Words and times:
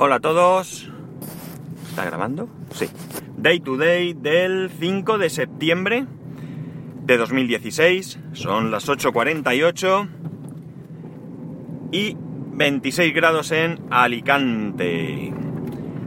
Hola 0.00 0.14
a 0.14 0.20
todos. 0.20 0.88
¿Está 1.88 2.04
grabando? 2.04 2.48
Sí. 2.70 2.86
Day 3.36 3.58
to 3.58 3.76
day 3.76 4.14
del 4.14 4.70
5 4.70 5.18
de 5.18 5.28
septiembre 5.28 6.06
de 7.02 7.16
2016. 7.16 8.20
Son 8.32 8.70
las 8.70 8.88
8.48 8.88 10.08
y 11.90 12.16
26 12.16 13.12
grados 13.12 13.50
en 13.50 13.80
Alicante. 13.90 15.34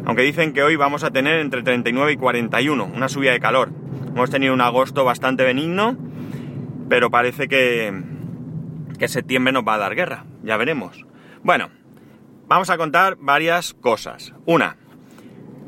Aunque 0.06 0.22
dicen 0.22 0.54
que 0.54 0.64
hoy 0.64 0.78
vamos 0.78 1.04
a 1.04 1.12
tener 1.12 1.42
entre 1.42 1.62
39 1.62 2.14
y 2.14 2.16
41, 2.16 2.86
una 2.96 3.10
subida 3.10 3.34
de 3.34 3.42
calor. 3.42 3.74
Hemos 4.08 4.30
tenido 4.30 4.54
un 4.54 4.62
agosto 4.62 5.04
bastante 5.04 5.44
benigno, 5.44 5.98
pero 6.88 7.12
parece 7.12 7.50
que, 7.50 7.94
que 8.98 9.10
septiembre 9.10 9.52
nos 9.52 9.68
va 9.68 9.74
a 9.74 9.80
dar 9.80 9.96
guerra. 9.96 10.24
Ya 10.44 10.56
veremos. 10.56 11.06
Bueno, 11.44 11.68
vamos 12.52 12.70
a 12.70 12.76
contar 12.76 13.16
varias 13.18 13.74
cosas. 13.74 14.34
Una, 14.46 14.76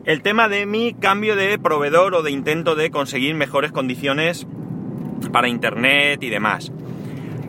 el 0.04 0.22
tema 0.22 0.50
de 0.50 0.66
mi 0.66 0.94
cambio 0.94 1.38
de 1.38 1.58
proveedor 1.58 2.14
o 2.14 2.24
de 2.24 2.32
intento 2.32 2.76
de 2.76 2.92
conseguir 2.92 3.36
mejores 3.36 3.72
condiciones 3.72 4.46
para 5.32 5.48
internet 5.48 6.22
y 6.22 6.30
demás. 6.30 6.74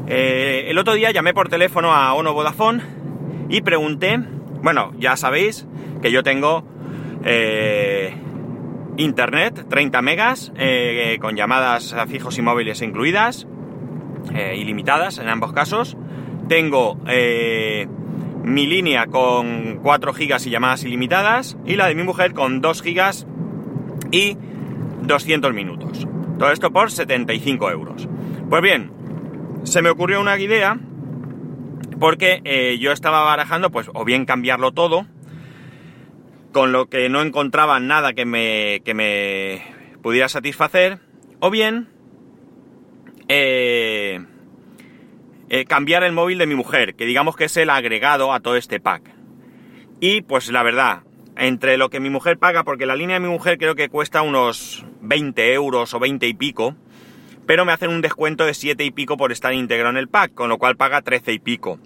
Eh, 0.06 0.66
el 0.68 0.78
otro 0.78 0.94
día 0.94 1.10
llamé 1.10 1.34
por 1.34 1.48
teléfono 1.48 1.92
a 1.92 2.14
Ono 2.14 2.32
Vodafone 2.32 2.80
y 3.48 3.60
pregunté, 3.62 4.20
bueno, 4.62 4.92
ya 5.00 5.16
sabéis 5.16 5.66
que 6.00 6.12
yo 6.12 6.22
tengo 6.22 6.64
eh, 7.24 8.14
internet 8.98 9.66
30 9.68 10.00
megas 10.00 10.52
eh, 10.56 11.18
con 11.20 11.34
llamadas 11.34 11.92
a 11.92 12.06
fijos 12.06 12.38
y 12.38 12.42
móviles 12.42 12.82
incluidas, 12.82 13.48
ilimitadas 14.54 15.18
en 15.18 15.28
ambos 15.28 15.52
casos. 15.52 15.96
Tengo 16.48 17.00
mi 18.44 18.66
línea 18.66 19.06
con 19.06 19.80
4 19.82 20.12
gigas 20.12 20.46
y 20.46 20.50
llamadas 20.50 20.84
ilimitadas 20.84 21.56
y 21.64 21.76
la 21.76 21.86
de 21.86 21.94
mi 21.94 22.02
mujer 22.02 22.34
con 22.34 22.60
2 22.60 22.82
gigas 22.82 23.26
y 24.10 24.36
200 25.02 25.52
minutos. 25.52 26.06
Todo 26.38 26.50
esto 26.50 26.70
por 26.70 26.90
75 26.90 27.70
euros. 27.70 28.08
Pues 28.48 28.62
bien, 28.62 28.92
se 29.64 29.82
me 29.82 29.90
ocurrió 29.90 30.20
una 30.20 30.38
idea 30.38 30.78
porque 31.98 32.40
eh, 32.44 32.78
yo 32.78 32.92
estaba 32.92 33.22
barajando 33.22 33.70
pues 33.70 33.88
o 33.92 34.04
bien 34.04 34.26
cambiarlo 34.26 34.72
todo 34.72 35.06
con 36.52 36.70
lo 36.72 36.86
que 36.86 37.08
no 37.08 37.22
encontraba 37.22 37.80
nada 37.80 38.12
que 38.12 38.24
me, 38.24 38.82
que 38.84 38.94
me 38.94 39.62
pudiera 40.02 40.28
satisfacer 40.28 40.98
o 41.40 41.50
bien 41.50 41.88
eh, 43.28 44.24
eh, 45.54 45.66
cambiar 45.66 46.02
el 46.02 46.10
móvil 46.10 46.38
de 46.38 46.48
mi 46.48 46.56
mujer, 46.56 46.96
que 46.96 47.06
digamos 47.06 47.36
que 47.36 47.44
es 47.44 47.56
el 47.56 47.70
agregado 47.70 48.32
a 48.32 48.40
todo 48.40 48.56
este 48.56 48.80
pack. 48.80 49.04
Y 50.00 50.22
pues 50.22 50.50
la 50.50 50.64
verdad, 50.64 51.02
entre 51.36 51.76
lo 51.76 51.90
que 51.90 52.00
mi 52.00 52.10
mujer 52.10 52.38
paga, 52.38 52.64
porque 52.64 52.86
la 52.86 52.96
línea 52.96 53.20
de 53.20 53.20
mi 53.20 53.32
mujer 53.32 53.56
creo 53.56 53.76
que 53.76 53.88
cuesta 53.88 54.22
unos 54.22 54.84
20 55.02 55.52
euros 55.52 55.94
o 55.94 56.00
20 56.00 56.26
y 56.26 56.34
pico, 56.34 56.74
pero 57.46 57.64
me 57.64 57.70
hacen 57.70 57.90
un 57.90 58.00
descuento 58.00 58.44
de 58.44 58.52
7 58.52 58.84
y 58.84 58.90
pico 58.90 59.16
por 59.16 59.30
estar 59.30 59.54
integrado 59.54 59.90
en 59.90 59.96
el 59.98 60.08
pack, 60.08 60.34
con 60.34 60.48
lo 60.48 60.58
cual 60.58 60.76
paga 60.76 61.02
13 61.02 61.34
y 61.34 61.38
pico. 61.38 61.78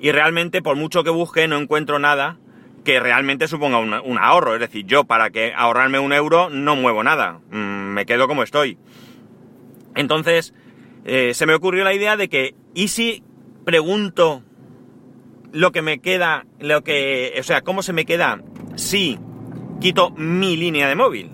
Y 0.00 0.10
realmente, 0.10 0.60
por 0.60 0.74
mucho 0.74 1.04
que 1.04 1.10
busque, 1.10 1.46
no 1.46 1.58
encuentro 1.58 2.00
nada 2.00 2.38
que 2.84 2.98
realmente 2.98 3.46
suponga 3.46 3.78
un, 3.78 4.18
ahorro. 4.18 4.54
Es 4.54 4.60
decir, 4.60 4.84
yo 4.84 5.04
para 5.04 5.30
que 5.30 5.52
ahorrarme 5.54 6.00
un 6.00 6.12
euro 6.12 6.50
no 6.50 6.74
muevo 6.74 7.04
nada, 7.04 7.38
mm, 7.52 7.92
me 7.92 8.04
quedo 8.04 8.26
como 8.26 8.42
estoy. 8.42 8.78
Entonces, 9.94 10.54
eh, 11.04 11.34
se 11.34 11.46
me 11.46 11.54
ocurrió 11.54 11.84
la 11.84 11.94
idea 11.94 12.16
de 12.16 12.28
que, 12.28 12.54
¿y 12.74 12.88
si 12.88 13.22
pregunto 13.64 14.42
lo 15.52 15.72
que 15.72 15.82
me 15.82 16.00
queda, 16.00 16.46
lo 16.60 16.82
que, 16.82 17.34
o 17.38 17.42
sea, 17.42 17.62
cómo 17.62 17.82
se 17.82 17.92
me 17.92 18.04
queda 18.04 18.42
si 18.76 19.18
quito 19.80 20.10
mi 20.10 20.56
línea 20.56 20.88
de 20.88 20.94
móvil? 20.94 21.30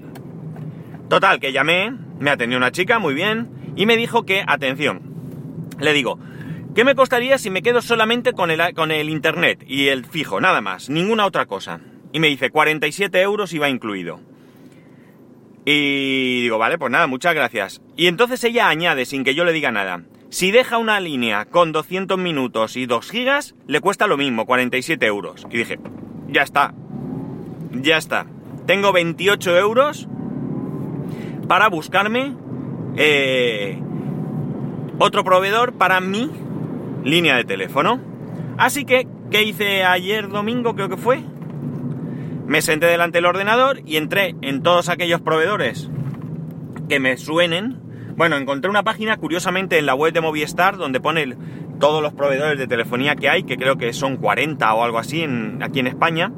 Total, 1.09 1.41
que 1.41 1.53
llamé, 1.53 1.93
me 2.19 2.31
atendió 2.31 2.59
una 2.59 2.73
chica, 2.73 2.99
muy 2.99 3.15
bien, 3.15 3.51
y 3.77 3.87
me 3.87 3.97
dijo 3.97 4.25
que, 4.25 4.43
atención, 4.47 5.03
le 5.79 5.93
digo, 5.93 6.19
¿qué 6.75 6.85
me 6.85 6.95
costaría 6.95 7.39
si 7.39 7.51
me 7.51 7.63
quedo 7.63 7.83
solamente 7.83 8.33
con 8.33 8.51
el, 8.51 8.75
con 8.75 8.91
el 8.91 9.11
internet 9.11 9.65
y 9.67 9.89
el 9.89 10.05
fijo, 10.05 10.41
nada 10.41 10.61
más, 10.61 10.89
ninguna 10.89 11.27
otra 11.27 11.47
cosa? 11.47 11.81
Y 12.13 12.21
me 12.21 12.29
dice, 12.29 12.51
47 12.51 13.21
euros 13.21 13.53
iba 13.53 13.69
incluido. 13.69 14.21
Y 15.65 16.43
digo, 16.43 16.59
vale, 16.59 16.79
pues 16.79 16.91
nada, 16.91 17.07
muchas 17.07 17.35
gracias. 17.35 17.81
Y 17.97 18.07
entonces 18.07 18.43
ella 18.45 18.69
añade, 18.69 19.07
sin 19.07 19.25
que 19.25 19.35
yo 19.35 19.45
le 19.45 19.53
diga 19.53 19.71
nada, 19.71 20.03
si 20.29 20.51
deja 20.51 20.79
una 20.79 21.01
línea 21.01 21.45
con 21.47 21.73
200 21.73 22.19
minutos 22.19 22.77
y 22.77 22.87
2 22.87 23.11
gigas, 23.11 23.55
le 23.67 23.81
cuesta 23.81 24.07
lo 24.07 24.17
mismo, 24.17 24.47
47 24.47 25.07
euros. 25.07 25.47
Y 25.51 25.59
dije, 25.59 25.79
ya 26.29 26.43
está, 26.43 26.75
ya 27.71 27.97
está. 27.97 28.27
Tengo 28.67 28.93
28 28.93 29.57
euros 29.57 30.09
para 31.47 31.69
buscarme 31.69 32.35
eh, 32.97 33.79
otro 34.99 35.25
proveedor 35.25 35.75
para 35.75 36.01
mi 36.01 36.31
línea 37.05 37.37
de 37.37 37.45
teléfono. 37.45 38.01
Así 38.57 38.85
que, 38.85 39.07
¿qué 39.31 39.43
hice 39.43 39.85
ayer 39.85 40.29
domingo? 40.29 40.75
Creo 40.75 40.89
que 40.89 40.97
fue. 40.97 41.23
Me 42.47 42.61
senté 42.61 42.87
delante 42.87 43.19
del 43.19 43.27
ordenador 43.27 43.81
y 43.87 43.97
entré 43.97 44.35
en 44.43 44.63
todos 44.63 44.89
aquellos 44.89 45.21
proveedores 45.21 45.91
que 46.89 47.01
me 47.01 47.17
suenen. 47.17 47.81
Bueno, 48.17 48.37
encontré 48.37 48.71
una 48.71 48.83
página 48.83 49.17
curiosamente 49.17 49.79
en 49.79 49.87
la 49.87 49.95
web 49.95 50.13
de 50.13 50.21
Movistar 50.21 50.77
donde 50.77 51.01
pone 51.01 51.37
todos 51.81 52.03
los 52.03 52.13
proveedores 52.13 52.59
de 52.59 52.67
telefonía 52.67 53.17
que 53.17 53.29
hay, 53.29 53.45
que 53.45 53.57
creo 53.57 53.77
que 53.77 53.93
son 53.93 54.17
40 54.17 54.75
o 54.75 54.85
algo 54.85 54.99
así 54.99 55.27
aquí 55.61 55.81
en 55.81 55.87
España. 55.87 56.33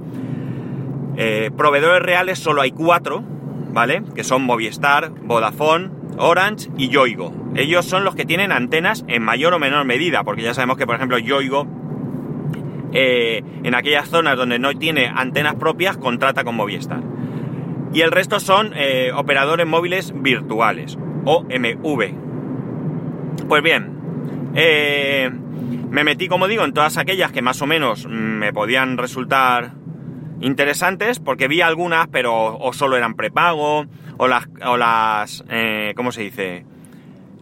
Eh, 1.16 1.50
proveedores 1.56 2.02
reales 2.02 2.38
solo 2.38 2.62
hay 2.62 2.70
cuatro, 2.70 3.22
¿vale? 3.72 4.02
Que 4.14 4.22
son 4.22 4.42
Movistar, 4.42 5.10
Vodafone, 5.10 5.90
Orange 6.18 6.70
y 6.76 6.88
Yoigo. 6.88 7.32
Ellos 7.54 7.84
son 7.84 8.04
los 8.04 8.14
que 8.14 8.24
tienen 8.24 8.52
antenas 8.52 9.04
en 9.08 9.22
mayor 9.22 9.54
o 9.54 9.58
menor 9.58 9.84
medida, 9.86 10.24
porque 10.24 10.42
ya 10.42 10.54
sabemos 10.54 10.76
que, 10.76 10.86
por 10.86 10.96
ejemplo, 10.96 11.18
Yoigo 11.18 11.66
eh, 12.98 13.42
en 13.62 13.74
aquellas 13.74 14.08
zonas 14.08 14.38
donde 14.38 14.58
no 14.58 14.72
tiene 14.72 15.06
antenas 15.06 15.56
propias, 15.56 15.98
contrata 15.98 16.44
con 16.44 16.56
Movistar. 16.56 17.02
Y 17.92 18.00
el 18.00 18.10
resto 18.10 18.40
son 18.40 18.72
eh, 18.74 19.12
operadores 19.14 19.66
móviles 19.66 20.14
virtuales, 20.16 20.96
o 21.26 21.42
MV. 21.42 22.14
Pues 23.48 23.62
bien, 23.62 24.52
eh, 24.54 25.30
me 25.90 26.04
metí, 26.04 26.26
como 26.26 26.48
digo, 26.48 26.64
en 26.64 26.72
todas 26.72 26.96
aquellas 26.96 27.32
que 27.32 27.42
más 27.42 27.60
o 27.60 27.66
menos 27.66 28.06
me 28.08 28.54
podían 28.54 28.96
resultar 28.96 29.72
interesantes, 30.40 31.20
porque 31.20 31.48
vi 31.48 31.60
algunas, 31.60 32.08
pero 32.08 32.56
o 32.56 32.72
solo 32.72 32.96
eran 32.96 33.12
prepago, 33.12 33.84
o 34.16 34.26
las, 34.26 34.48
o 34.64 34.78
las 34.78 35.44
¿cómo 35.94 36.12
se 36.12 36.22
dice? 36.22 36.64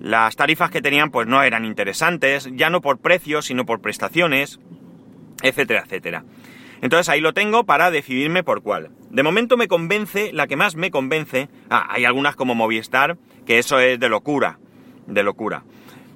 Las 0.00 0.34
tarifas 0.34 0.72
que 0.72 0.82
tenían 0.82 1.12
pues 1.12 1.28
no 1.28 1.44
eran 1.44 1.64
interesantes, 1.64 2.50
ya 2.54 2.70
no 2.70 2.80
por 2.80 2.98
precios, 2.98 3.44
sino 3.46 3.64
por 3.64 3.80
prestaciones 3.80 4.58
etcétera, 5.44 5.84
etcétera. 5.84 6.24
Entonces 6.80 7.08
ahí 7.08 7.20
lo 7.20 7.32
tengo 7.32 7.64
para 7.64 7.90
decidirme 7.90 8.42
por 8.42 8.62
cuál. 8.62 8.90
De 9.10 9.22
momento 9.22 9.56
me 9.56 9.68
convence, 9.68 10.32
la 10.32 10.46
que 10.46 10.56
más 10.56 10.74
me 10.74 10.90
convence, 10.90 11.48
ah, 11.70 11.86
hay 11.88 12.04
algunas 12.04 12.34
como 12.34 12.54
Movistar, 12.54 13.16
que 13.46 13.58
eso 13.58 13.78
es 13.78 14.00
de 14.00 14.08
locura, 14.08 14.58
de 15.06 15.22
locura. 15.22 15.62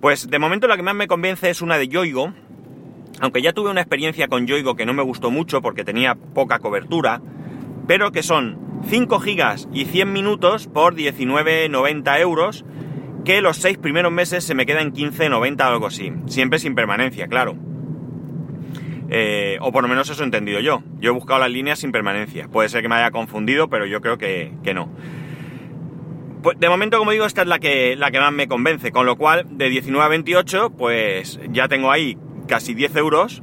Pues 0.00 0.28
de 0.28 0.39
momento 0.39 0.66
la 0.66 0.77
que 0.77 0.83
más 0.83 0.94
me 0.94 1.06
convence 1.06 1.50
es 1.50 1.62
una 1.62 1.78
de 1.78 1.89
Yoigo, 1.89 2.33
aunque 3.21 3.43
ya 3.43 3.53
tuve 3.53 3.71
una 3.71 3.81
experiencia 3.81 4.28
con 4.28 4.47
Yoigo 4.47 4.75
que 4.75 4.87
no 4.87 4.94
me 4.94 5.03
gustó 5.03 5.31
mucho 5.31 5.62
porque 5.62 5.84
tenía 5.84 6.15
poca 6.15 6.59
cobertura, 6.59 7.21
pero 7.87 8.12
que 8.12 8.22
son 8.22 8.59
5 8.89 9.21
gigas 9.21 9.69
y 9.72 9.84
100 9.84 10.12
minutos 10.12 10.66
por 10.66 10.95
19,90 10.95 12.21
euros, 12.21 12.65
que 13.25 13.41
los 13.41 13.59
6 13.59 13.78
primeros 13.78 14.12
meses 14.12 14.45
se 14.45 14.55
me 14.55 14.66
quedan 14.66 14.93
15,90 14.93 15.60
o 15.60 15.65
algo 15.65 15.87
así, 15.87 16.12
siempre 16.27 16.59
sin 16.59 16.75
permanencia, 16.75 17.27
claro. 17.27 17.68
Eh, 19.11 19.57
o 19.61 19.73
por 19.73 19.83
lo 19.83 19.89
menos 19.89 20.11
eso 20.11 20.23
he 20.23 20.27
entendido 20.27 20.61
yo. 20.61 20.83
Yo 21.01 21.11
he 21.11 21.15
buscado 21.15 21.41
las 21.41 21.51
líneas 21.51 21.78
sin 21.78 21.93
permanencia. 21.93 22.49
Puede 22.49 22.69
ser 22.69 22.83
que 22.83 22.89
me 22.89 22.97
haya 22.97 23.10
confundido, 23.10 23.69
pero 23.69 23.87
yo 23.87 24.01
creo 24.01 24.19
que, 24.19 24.53
no. 24.75 24.89
Pues 26.43 26.59
de 26.60 26.69
momento, 26.69 26.99
como 26.99 27.10
digo, 27.10 27.25
esta 27.25 27.43
es 27.43 27.49
la 27.49 27.59
que, 27.59 27.97
la 27.97 28.10
que 28.10 28.21
más 28.21 28.33
me 28.33 28.49
convence. 28.49 28.93
Con 28.93 29.07
lo 29.07 29.16
cual, 29.16 29.47
de 29.51 29.71
19 29.71 30.05
a 30.05 30.09
28, 30.09 30.71
pues 30.71 31.41
ya 31.51 31.69
tengo 31.69 31.91
ahí 31.91 32.16
casi 32.47 32.75
10 32.75 32.97
euros 32.97 33.43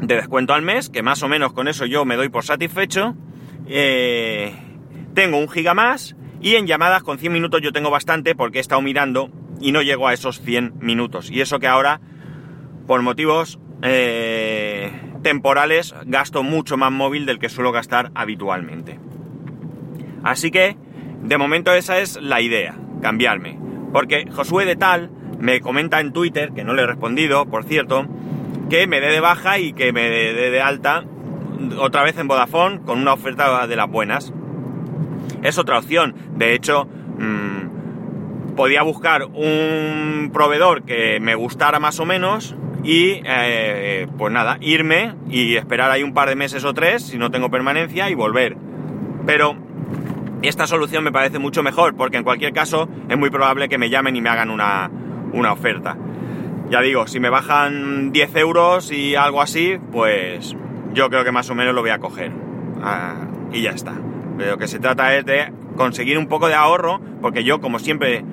de 0.00 0.16
descuento 0.16 0.54
al 0.54 0.62
mes, 0.62 0.88
que 0.88 1.02
más 1.02 1.22
o 1.22 1.28
menos 1.28 1.52
con 1.52 1.68
eso 1.68 1.86
yo 1.86 2.04
me 2.04 2.16
doy 2.16 2.28
por 2.28 2.44
satisfecho. 2.44 3.14
Eh, 3.66 4.52
tengo 5.14 5.38
un 5.38 5.48
giga 5.48 5.74
más 5.74 6.16
y 6.40 6.54
en 6.54 6.66
llamadas 6.66 7.02
con 7.02 7.18
100 7.18 7.32
minutos 7.32 7.60
yo 7.60 7.72
tengo 7.72 7.90
bastante 7.90 8.34
porque 8.34 8.58
he 8.58 8.60
estado 8.60 8.80
mirando 8.80 9.30
y 9.60 9.72
no 9.72 9.82
llego 9.82 10.08
a 10.08 10.14
esos 10.14 10.40
100 10.40 10.74
minutos. 10.80 11.30
Y 11.30 11.40
eso 11.40 11.58
que 11.58 11.66
ahora, 11.66 12.00
por 12.86 13.02
motivos 13.02 13.58
eh, 13.82 14.90
temporales 15.22 15.94
gasto 16.06 16.42
mucho 16.42 16.76
más 16.76 16.92
móvil 16.92 17.26
del 17.26 17.38
que 17.38 17.48
suelo 17.48 17.72
gastar 17.72 18.10
habitualmente. 18.14 18.98
Así 20.22 20.50
que, 20.50 20.76
de 21.22 21.38
momento 21.38 21.72
esa 21.72 21.98
es 21.98 22.20
la 22.20 22.40
idea, 22.40 22.74
cambiarme. 23.00 23.58
Porque 23.92 24.26
Josué 24.30 24.64
de 24.64 24.76
Tal 24.76 25.10
me 25.38 25.60
comenta 25.60 26.00
en 26.00 26.12
Twitter, 26.12 26.52
que 26.52 26.64
no 26.64 26.74
le 26.74 26.82
he 26.82 26.86
respondido, 26.86 27.46
por 27.46 27.64
cierto, 27.64 28.06
que 28.68 28.86
me 28.86 29.00
dé 29.00 29.08
de 29.08 29.20
baja 29.20 29.58
y 29.58 29.72
que 29.72 29.92
me 29.92 30.08
dé 30.08 30.50
de 30.50 30.60
alta 30.60 31.04
otra 31.78 32.02
vez 32.02 32.16
en 32.18 32.28
Vodafone 32.28 32.80
con 32.82 32.98
una 32.98 33.12
oferta 33.12 33.66
de 33.66 33.76
las 33.76 33.88
buenas. 33.88 34.32
Es 35.42 35.58
otra 35.58 35.78
opción. 35.78 36.14
De 36.36 36.54
hecho, 36.54 36.84
mm, 36.84 38.54
podía 38.54 38.82
buscar 38.82 39.24
un 39.24 40.30
proveedor 40.32 40.82
que 40.82 41.18
me 41.20 41.34
gustara 41.34 41.80
más 41.80 41.98
o 42.00 42.06
menos 42.06 42.54
y 42.82 43.20
eh, 43.24 44.06
pues 44.16 44.32
nada, 44.32 44.58
irme 44.60 45.14
y 45.28 45.56
esperar 45.56 45.90
ahí 45.90 46.02
un 46.02 46.14
par 46.14 46.28
de 46.28 46.36
meses 46.36 46.64
o 46.64 46.72
tres 46.72 47.02
si 47.02 47.18
no 47.18 47.30
tengo 47.30 47.50
permanencia 47.50 48.10
y 48.10 48.14
volver. 48.14 48.56
Pero 49.26 49.56
esta 50.42 50.66
solución 50.66 51.04
me 51.04 51.12
parece 51.12 51.38
mucho 51.38 51.62
mejor 51.62 51.94
porque 51.94 52.16
en 52.16 52.24
cualquier 52.24 52.52
caso 52.52 52.88
es 53.08 53.18
muy 53.18 53.30
probable 53.30 53.68
que 53.68 53.78
me 53.78 53.90
llamen 53.90 54.16
y 54.16 54.20
me 54.20 54.30
hagan 54.30 54.50
una, 54.50 54.90
una 55.32 55.52
oferta. 55.52 55.96
Ya 56.70 56.80
digo, 56.80 57.06
si 57.06 57.20
me 57.20 57.30
bajan 57.30 58.12
10 58.12 58.36
euros 58.36 58.92
y 58.92 59.16
algo 59.16 59.42
así, 59.42 59.78
pues 59.90 60.56
yo 60.94 61.10
creo 61.10 61.24
que 61.24 61.32
más 61.32 61.50
o 61.50 61.54
menos 61.54 61.74
lo 61.74 61.80
voy 61.80 61.90
a 61.90 61.98
coger. 61.98 62.32
Ah, 62.82 63.26
y 63.52 63.62
ya 63.62 63.70
está. 63.70 63.94
Lo 64.38 64.56
que 64.56 64.68
se 64.68 64.78
trata 64.78 65.16
es 65.16 65.26
de 65.26 65.52
conseguir 65.76 66.16
un 66.16 66.28
poco 66.28 66.48
de 66.48 66.54
ahorro, 66.54 67.00
porque 67.20 67.44
yo, 67.44 67.60
como 67.60 67.78
siempre, 67.78 68.24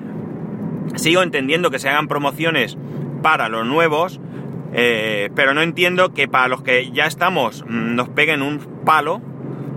sigo 0.94 1.22
entendiendo 1.22 1.70
que 1.70 1.78
se 1.78 1.88
hagan 1.88 2.08
promociones 2.08 2.78
para 3.22 3.48
los 3.48 3.66
nuevos, 3.66 4.20
eh, 4.72 5.30
pero 5.34 5.54
no 5.54 5.62
entiendo 5.62 6.12
que 6.12 6.28
para 6.28 6.48
los 6.48 6.62
que 6.62 6.90
ya 6.90 7.06
estamos 7.06 7.64
mm, 7.66 7.94
nos 7.94 8.08
peguen 8.08 8.42
un 8.42 8.58
palo 8.84 9.20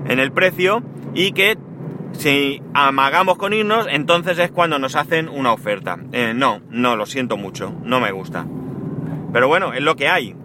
en 0.05 0.19
el 0.19 0.31
precio 0.31 0.83
y 1.13 1.31
que 1.31 1.57
si 2.13 2.61
amagamos 2.73 3.37
con 3.37 3.53
irnos, 3.53 3.87
entonces 3.89 4.37
es 4.39 4.51
cuando 4.51 4.79
nos 4.79 4.95
hacen 4.95 5.29
una 5.29 5.53
oferta. 5.53 5.97
Eh, 6.11 6.33
no, 6.35 6.61
no, 6.69 6.95
lo 6.95 7.05
siento 7.05 7.37
mucho, 7.37 7.73
no 7.83 7.99
me 7.99 8.11
gusta. 8.11 8.45
Pero 9.31 9.47
bueno, 9.47 9.73
es 9.73 9.81
lo 9.81 9.95
que 9.95 10.09
hay. 10.09 10.35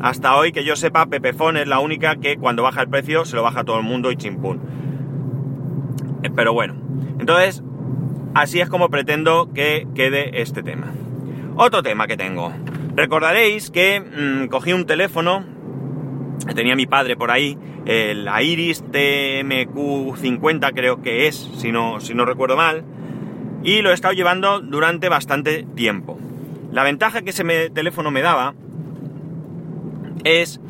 Hasta 0.00 0.36
hoy 0.36 0.52
que 0.52 0.64
yo 0.64 0.76
sepa, 0.76 1.06
Pepefone 1.06 1.62
es 1.62 1.68
la 1.68 1.80
única 1.80 2.16
que 2.16 2.36
cuando 2.36 2.62
baja 2.62 2.82
el 2.82 2.88
precio 2.88 3.24
se 3.24 3.34
lo 3.34 3.42
baja 3.42 3.64
todo 3.64 3.78
el 3.78 3.84
mundo 3.84 4.12
y 4.12 4.16
chimpún. 4.16 4.60
Eh, 6.22 6.30
pero 6.34 6.52
bueno, 6.52 6.74
entonces 7.18 7.62
así 8.34 8.60
es 8.60 8.68
como 8.68 8.88
pretendo 8.88 9.52
que 9.52 9.88
quede 9.94 10.40
este 10.40 10.62
tema. 10.62 10.92
Otro 11.56 11.82
tema 11.82 12.06
que 12.06 12.16
tengo. 12.16 12.52
Recordaréis 12.98 13.70
que 13.70 14.00
mm, 14.00 14.48
cogí 14.48 14.72
un 14.72 14.84
teléfono, 14.84 15.44
tenía 16.56 16.74
mi 16.74 16.86
padre 16.86 17.14
por 17.14 17.30
ahí, 17.30 17.56
el 17.86 18.28
Iris 18.42 18.82
TMQ50 18.86 20.72
creo 20.74 21.00
que 21.00 21.28
es, 21.28 21.36
si 21.58 21.70
no, 21.70 22.00
si 22.00 22.14
no 22.14 22.24
recuerdo 22.24 22.56
mal, 22.56 22.82
y 23.62 23.82
lo 23.82 23.92
he 23.92 23.94
estado 23.94 24.14
llevando 24.14 24.58
durante 24.58 25.08
bastante 25.08 25.64
tiempo. 25.76 26.18
La 26.72 26.82
ventaja 26.82 27.22
que 27.22 27.30
ese 27.30 27.70
teléfono 27.70 28.10
me 28.10 28.20
daba 28.20 28.54
es 30.24 30.60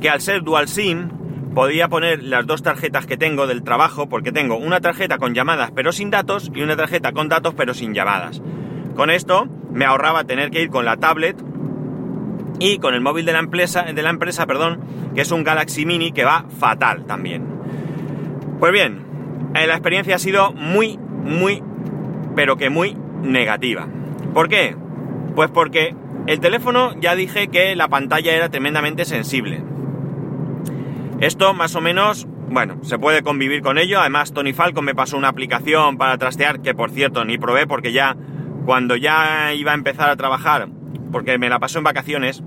que 0.00 0.08
al 0.08 0.20
ser 0.20 0.44
dual 0.44 0.68
SIM 0.68 1.08
podía 1.52 1.88
poner 1.88 2.22
las 2.22 2.46
dos 2.46 2.62
tarjetas 2.62 3.06
que 3.06 3.16
tengo 3.16 3.48
del 3.48 3.64
trabajo, 3.64 4.08
porque 4.08 4.30
tengo 4.30 4.56
una 4.56 4.80
tarjeta 4.80 5.18
con 5.18 5.34
llamadas 5.34 5.72
pero 5.74 5.90
sin 5.90 6.10
datos 6.10 6.48
y 6.54 6.62
una 6.62 6.76
tarjeta 6.76 7.10
con 7.10 7.28
datos 7.28 7.54
pero 7.56 7.74
sin 7.74 7.92
llamadas. 7.92 8.40
Con 8.94 9.10
esto 9.10 9.48
me 9.72 9.84
ahorraba 9.84 10.22
tener 10.22 10.52
que 10.52 10.62
ir 10.62 10.68
con 10.68 10.84
la 10.84 10.96
tablet 10.98 11.42
y 12.62 12.78
con 12.78 12.94
el 12.94 13.00
móvil 13.00 13.26
de 13.26 13.32
la 13.32 13.40
empresa, 13.40 13.82
de 13.82 14.02
la 14.02 14.10
empresa 14.10 14.46
perdón, 14.46 14.80
que 15.16 15.22
es 15.22 15.32
un 15.32 15.42
Galaxy 15.42 15.84
Mini 15.84 16.12
que 16.12 16.22
va 16.22 16.44
fatal 16.60 17.06
también. 17.06 17.44
Pues 18.60 18.72
bien, 18.72 19.04
eh, 19.56 19.66
la 19.66 19.74
experiencia 19.74 20.14
ha 20.14 20.20
sido 20.20 20.52
muy, 20.52 20.96
muy, 20.96 21.60
pero 22.36 22.56
que 22.56 22.70
muy 22.70 22.96
negativa. 23.22 23.88
¿Por 24.32 24.48
qué? 24.48 24.76
Pues 25.34 25.50
porque 25.50 25.96
el 26.28 26.38
teléfono 26.38 26.94
ya 27.00 27.16
dije 27.16 27.48
que 27.48 27.74
la 27.74 27.88
pantalla 27.88 28.32
era 28.32 28.48
tremendamente 28.48 29.04
sensible. 29.04 29.60
Esto 31.18 31.54
más 31.54 31.74
o 31.74 31.80
menos, 31.80 32.28
bueno, 32.48 32.78
se 32.82 32.96
puede 32.96 33.24
convivir 33.24 33.62
con 33.62 33.76
ello. 33.76 33.98
Además, 33.98 34.32
Tony 34.32 34.52
Falcon 34.52 34.84
me 34.84 34.94
pasó 34.94 35.16
una 35.16 35.28
aplicación 35.28 35.98
para 35.98 36.16
trastear 36.16 36.62
que 36.62 36.74
por 36.74 36.90
cierto 36.90 37.24
ni 37.24 37.38
probé 37.38 37.66
porque 37.66 37.92
ya 37.92 38.16
cuando 38.66 38.94
ya 38.94 39.52
iba 39.52 39.72
a 39.72 39.74
empezar 39.74 40.08
a 40.08 40.16
trabajar, 40.16 40.68
porque 41.10 41.38
me 41.38 41.48
la 41.48 41.58
pasó 41.58 41.78
en 41.78 41.84
vacaciones, 41.84 42.42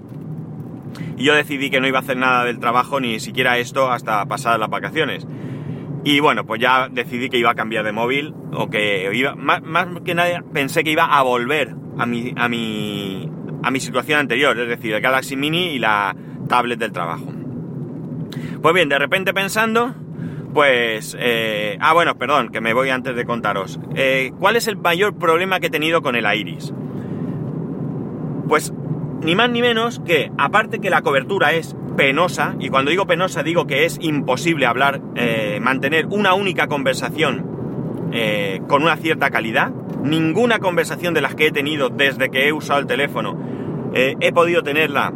y 1.18 1.24
yo 1.24 1.34
decidí 1.34 1.70
que 1.70 1.80
no 1.80 1.88
iba 1.88 2.00
a 2.00 2.02
hacer 2.02 2.18
nada 2.18 2.44
del 2.46 2.60
trabajo, 2.60 3.00
ni 3.00 3.20
siquiera 3.20 3.58
esto, 3.58 3.92
hasta 3.92 4.26
pasadas 4.26 4.60
las 4.60 4.70
vacaciones. 4.70 5.26
Y 6.04 6.20
bueno, 6.20 6.46
pues 6.46 6.62
ya 6.62 6.88
decidí 6.90 7.30
que 7.30 7.38
iba 7.38 7.52
a 7.52 7.56
cambiar 7.56 7.84
de 7.84 7.92
móvil, 7.92 8.34
o 8.54 8.70
que 8.70 9.10
iba, 9.14 9.36
más, 9.36 9.88
que 10.04 10.14
nada 10.14 10.44
pensé 10.54 10.84
que 10.84 10.92
iba 10.92 11.06
a 11.06 11.22
volver 11.24 11.74
a 11.98 12.06
mi, 12.06 12.34
a 12.36 12.48
mi, 12.48 13.30
a 13.64 13.72
mi 13.72 13.80
situación 13.80 14.20
anterior, 14.20 14.60
es 14.60 14.68
decir, 14.68 14.94
el 14.94 15.02
Galaxy 15.02 15.36
Mini 15.36 15.70
y 15.70 15.80
la 15.80 16.16
tablet 16.48 16.80
del 16.80 16.92
trabajo. 16.92 17.34
Pues 18.62 18.76
bien, 18.76 18.90
de 18.90 19.00
repente 19.00 19.34
pensando, 19.34 19.96
pues... 20.54 21.16
Eh, 21.20 21.78
ah, 21.80 21.94
bueno, 21.94 22.18
perdón, 22.18 22.50
que 22.50 22.62
me 22.62 22.74
voy 22.74 22.90
antes 22.90 23.16
de 23.16 23.26
contaros. 23.26 23.80
Eh, 23.96 24.32
¿Cuál 24.40 24.56
es 24.56 24.68
el 24.68 24.78
mayor 24.78 25.18
problema 25.18 25.60
que 25.60 25.68
he 25.68 25.70
tenido 25.70 26.02
con 26.02 26.16
el 26.16 26.26
Iris? 26.36 26.74
Pues 28.48 28.74
ni 29.26 29.34
más 29.34 29.50
ni 29.50 29.60
menos 29.60 30.00
que, 30.06 30.32
aparte 30.38 30.78
que 30.80 30.92
la 30.92 31.02
cobertura 31.02 31.54
es 31.54 31.76
penosa, 31.98 32.56
y 32.60 32.70
cuando 32.70 32.92
digo 32.92 33.08
penosa 33.08 33.42
digo 33.42 33.66
que 33.66 33.86
es 33.86 33.98
imposible 34.00 34.68
hablar, 34.68 35.02
eh, 35.16 35.60
mantener 35.62 36.06
una 36.06 36.36
única 36.36 36.68
conversación 36.68 38.10
eh, 38.12 38.62
con 38.68 38.84
una 38.84 38.98
cierta 38.98 39.32
calidad, 39.32 39.72
ninguna 40.04 40.60
conversación 40.60 41.16
de 41.16 41.22
las 41.22 41.34
que 41.34 41.48
he 41.48 41.52
tenido 41.52 41.90
desde 41.90 42.30
que 42.30 42.48
he 42.48 42.54
usado 42.54 42.80
el 42.80 42.86
teléfono 42.86 43.36
eh, 43.96 44.16
he 44.20 44.32
podido 44.32 44.62
tenerla 44.62 45.12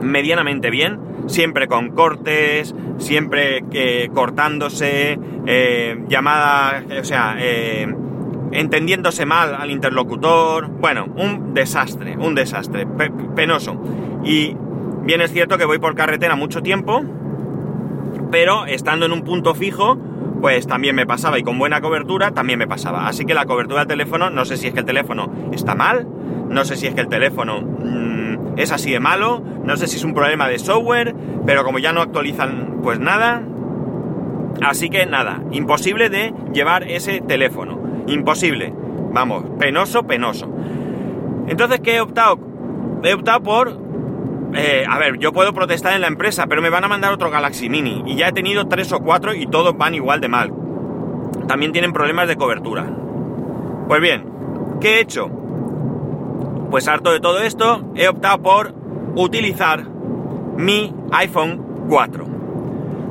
medianamente 0.00 0.70
bien, 0.70 0.98
siempre 1.26 1.68
con 1.68 1.90
cortes, 1.90 2.74
siempre 2.96 3.62
cortándose, 4.14 5.18
llamadas, 6.08 6.84
o 6.98 7.04
sea, 7.04 7.36
entendiéndose 8.52 9.26
mal 9.26 9.54
al 9.54 9.70
interlocutor. 9.70 10.68
Bueno, 10.68 11.06
un 11.16 11.54
desastre, 11.54 12.16
un 12.16 12.34
desastre, 12.34 12.86
penoso. 13.34 13.80
Y 14.24 14.56
bien 15.02 15.20
es 15.20 15.32
cierto 15.32 15.58
que 15.58 15.64
voy 15.64 15.78
por 15.78 15.94
carretera 15.94 16.36
mucho 16.36 16.62
tiempo, 16.62 17.02
pero 18.30 18.66
estando 18.66 19.06
en 19.06 19.12
un 19.12 19.22
punto 19.22 19.54
fijo, 19.54 19.96
pues 20.40 20.66
también 20.66 20.94
me 20.94 21.06
pasaba 21.06 21.38
y 21.38 21.42
con 21.42 21.58
buena 21.58 21.80
cobertura 21.80 22.32
también 22.32 22.58
me 22.58 22.66
pasaba. 22.66 23.08
Así 23.08 23.24
que 23.24 23.34
la 23.34 23.46
cobertura 23.46 23.80
del 23.80 23.88
teléfono, 23.88 24.30
no 24.30 24.44
sé 24.44 24.56
si 24.56 24.68
es 24.68 24.72
que 24.72 24.80
el 24.80 24.86
teléfono 24.86 25.32
está 25.52 25.74
mal, 25.74 26.06
no 26.48 26.64
sé 26.64 26.76
si 26.76 26.86
es 26.86 26.94
que 26.94 27.00
el 27.00 27.08
teléfono 27.08 27.60
mm, 27.60 28.58
es 28.58 28.72
así 28.72 28.90
de 28.92 29.00
malo, 29.00 29.42
no 29.64 29.76
sé 29.76 29.86
si 29.86 29.96
es 29.96 30.04
un 30.04 30.14
problema 30.14 30.48
de 30.48 30.58
software, 30.58 31.14
pero 31.46 31.64
como 31.64 31.78
ya 31.78 31.92
no 31.92 32.00
actualizan 32.00 32.80
pues 32.82 32.98
nada, 32.98 33.42
así 34.62 34.88
que 34.88 35.06
nada, 35.06 35.42
imposible 35.52 36.08
de 36.08 36.32
llevar 36.52 36.84
ese 36.84 37.20
teléfono. 37.20 37.77
Imposible. 38.08 38.72
Vamos, 39.12 39.44
penoso, 39.58 40.06
penoso. 40.06 40.48
Entonces, 41.46 41.80
¿qué 41.80 41.96
he 41.96 42.00
optado? 42.00 42.38
He 43.02 43.14
optado 43.14 43.42
por... 43.42 43.88
Eh, 44.54 44.84
a 44.88 44.98
ver, 44.98 45.18
yo 45.18 45.32
puedo 45.32 45.52
protestar 45.52 45.94
en 45.94 46.00
la 46.00 46.08
empresa, 46.08 46.46
pero 46.46 46.62
me 46.62 46.70
van 46.70 46.84
a 46.84 46.88
mandar 46.88 47.12
otro 47.12 47.30
Galaxy 47.30 47.68
Mini. 47.68 48.02
Y 48.06 48.16
ya 48.16 48.28
he 48.28 48.32
tenido 48.32 48.66
tres 48.66 48.92
o 48.92 49.00
cuatro 49.00 49.34
y 49.34 49.46
todos 49.46 49.76
van 49.76 49.94
igual 49.94 50.20
de 50.20 50.28
mal. 50.28 50.52
También 51.46 51.72
tienen 51.72 51.92
problemas 51.92 52.28
de 52.28 52.36
cobertura. 52.36 52.86
Pues 53.86 54.00
bien, 54.00 54.24
¿qué 54.80 54.96
he 54.96 55.00
hecho? 55.00 55.28
Pues 56.70 56.88
harto 56.88 57.10
de 57.10 57.20
todo 57.20 57.40
esto, 57.40 57.92
he 57.94 58.08
optado 58.08 58.42
por 58.42 58.74
utilizar 59.16 59.84
mi 60.56 60.94
iPhone 61.12 61.86
4. 61.88 62.26